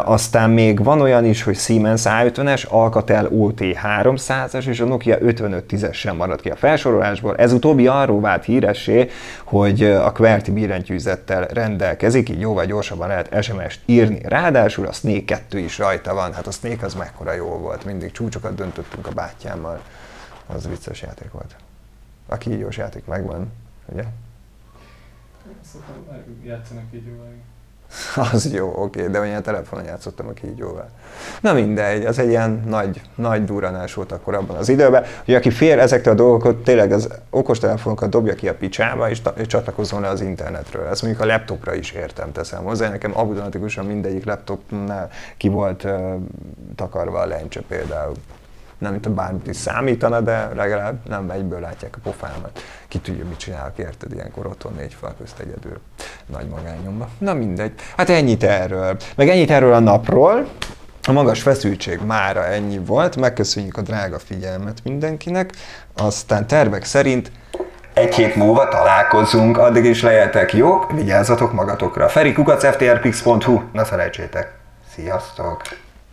Aztán 0.04 0.50
még 0.50 0.84
van 0.84 1.00
olyan 1.00 1.24
is, 1.24 1.42
hogy 1.42 1.56
Siemens 1.56 2.02
A50-es, 2.04 2.68
Alcatel 2.68 3.28
OT300-as 3.32 4.66
és 4.66 4.80
a 4.80 4.84
Nokia 4.84 5.16
5510-es 5.20 5.92
sem 5.94 6.16
maradt 6.16 6.40
ki 6.40 6.48
a 6.48 6.56
felsorolásból. 6.56 7.36
Ez 7.36 7.52
utóbbi 7.52 7.86
arról 7.86 8.20
vált 8.20 8.44
híressé, 8.44 9.10
hogy 9.44 9.82
a 9.82 10.12
QWERTY 10.36 10.52
billentyűzettel 10.52 11.44
rendelkezik, 11.46 12.28
így 12.28 12.40
jóval 12.40 12.64
gyorsabban 12.64 13.08
lehet 13.08 13.42
SMS-t 13.44 13.80
írni. 13.86 14.20
Ráadásul 14.22 14.86
a 14.86 14.92
Snake 14.92 15.24
2 15.24 15.58
is 15.58 15.78
rajta 15.78 16.14
van, 16.14 16.32
hát 16.32 16.46
a 16.46 16.50
Snake 16.50 16.86
az 16.86 16.94
mekkora 16.94 17.32
jó 17.32 17.46
volt, 17.46 17.84
mindig 17.84 18.12
csúcsokat 18.12 18.54
döntöttünk 18.54 19.06
a 19.06 19.10
bátyámmal. 19.10 19.82
Az 20.46 20.68
vicces 20.68 21.02
játék 21.02 21.30
volt. 21.30 21.56
A 22.26 22.36
kígyós 22.36 22.76
játék 22.76 23.06
megvan, 23.06 23.52
ugye? 23.86 24.04
Szóval 25.72 26.24
játszanak 26.42 26.84
így 26.92 27.06
jól. 27.06 27.28
Az 28.32 28.52
jó, 28.52 28.72
oké, 28.76 29.06
de 29.06 29.20
olyan 29.20 29.42
telefonon 29.42 29.84
játszottam 29.84 30.28
a 30.28 30.32
kígyóval. 30.32 30.88
Na 31.40 31.52
mindegy, 31.52 32.04
az 32.04 32.18
egy 32.18 32.28
ilyen 32.28 32.62
nagy, 32.66 33.00
nagy 33.14 33.44
duranás 33.44 33.94
volt 33.94 34.12
akkor 34.12 34.34
abban 34.34 34.56
az 34.56 34.68
időben, 34.68 35.04
hogy 35.24 35.34
aki 35.34 35.50
fél 35.50 35.80
ezektől 35.80 36.12
a 36.12 36.16
dolgokat, 36.16 36.56
tényleg 36.56 36.92
az 36.92 37.08
okostelefonokat 37.30 38.10
dobja 38.10 38.34
ki 38.34 38.48
a 38.48 38.54
picsába, 38.54 39.10
és, 39.10 39.22
és 39.36 39.46
csatlakozzon 39.46 40.00
le 40.00 40.08
az 40.08 40.20
internetről. 40.20 40.86
Ezt 40.86 41.02
mondjuk 41.02 41.24
a 41.24 41.26
laptopra 41.26 41.74
is 41.74 41.92
értem, 41.92 42.32
teszem 42.32 42.64
hozzá. 42.64 42.88
Nekem 42.88 43.12
automatikusan 43.14 43.86
mindegyik 43.86 44.24
laptopnál 44.24 45.10
ki 45.36 45.48
volt 45.48 45.84
uh, 45.84 46.14
takarva 46.74 47.18
a 47.18 47.26
lencse 47.26 47.60
például 47.68 48.14
nem 48.78 48.92
mint 48.92 49.06
a 49.06 49.10
bármit 49.10 49.46
is 49.46 49.56
számítana, 49.56 50.20
de 50.20 50.50
legalább 50.54 51.08
nem 51.08 51.30
egyből 51.30 51.60
látják 51.60 51.96
a 51.96 52.00
pofámat. 52.02 52.62
Ki 52.88 52.98
tudja, 52.98 53.24
mit 53.24 53.36
csinálok, 53.36 53.78
érted, 53.78 54.12
ilyenkor 54.12 54.46
otthon 54.46 54.72
négy 54.76 54.96
fal 55.00 55.14
közt 55.18 55.38
egyedül, 55.38 55.80
nagy 56.26 56.48
magányomba. 56.48 57.08
Na 57.18 57.34
mindegy. 57.34 57.72
Hát 57.96 58.10
ennyit 58.10 58.44
erről. 58.44 58.96
Meg 59.16 59.28
ennyit 59.28 59.50
erről 59.50 59.72
a 59.72 59.78
napról. 59.78 60.46
A 61.08 61.12
magas 61.12 61.42
feszültség 61.42 62.00
mára 62.00 62.46
ennyi 62.46 62.78
volt, 62.78 63.16
megköszönjük 63.16 63.76
a 63.76 63.82
drága 63.82 64.18
figyelmet 64.18 64.78
mindenkinek, 64.84 65.52
aztán 65.94 66.46
tervek 66.46 66.84
szerint 66.84 67.30
egy 67.94 68.14
hét 68.14 68.36
múlva 68.36 68.68
találkozunk, 68.68 69.58
addig 69.58 69.84
is 69.84 70.02
lejetek 70.02 70.52
jók, 70.52 70.92
vigyázzatok 70.92 71.52
magatokra. 71.52 72.08
Feri 72.08 72.32
kukac 72.32 72.62
ne 73.72 73.84
felejtsétek. 73.84 74.52
Sziasztok! 74.94 75.62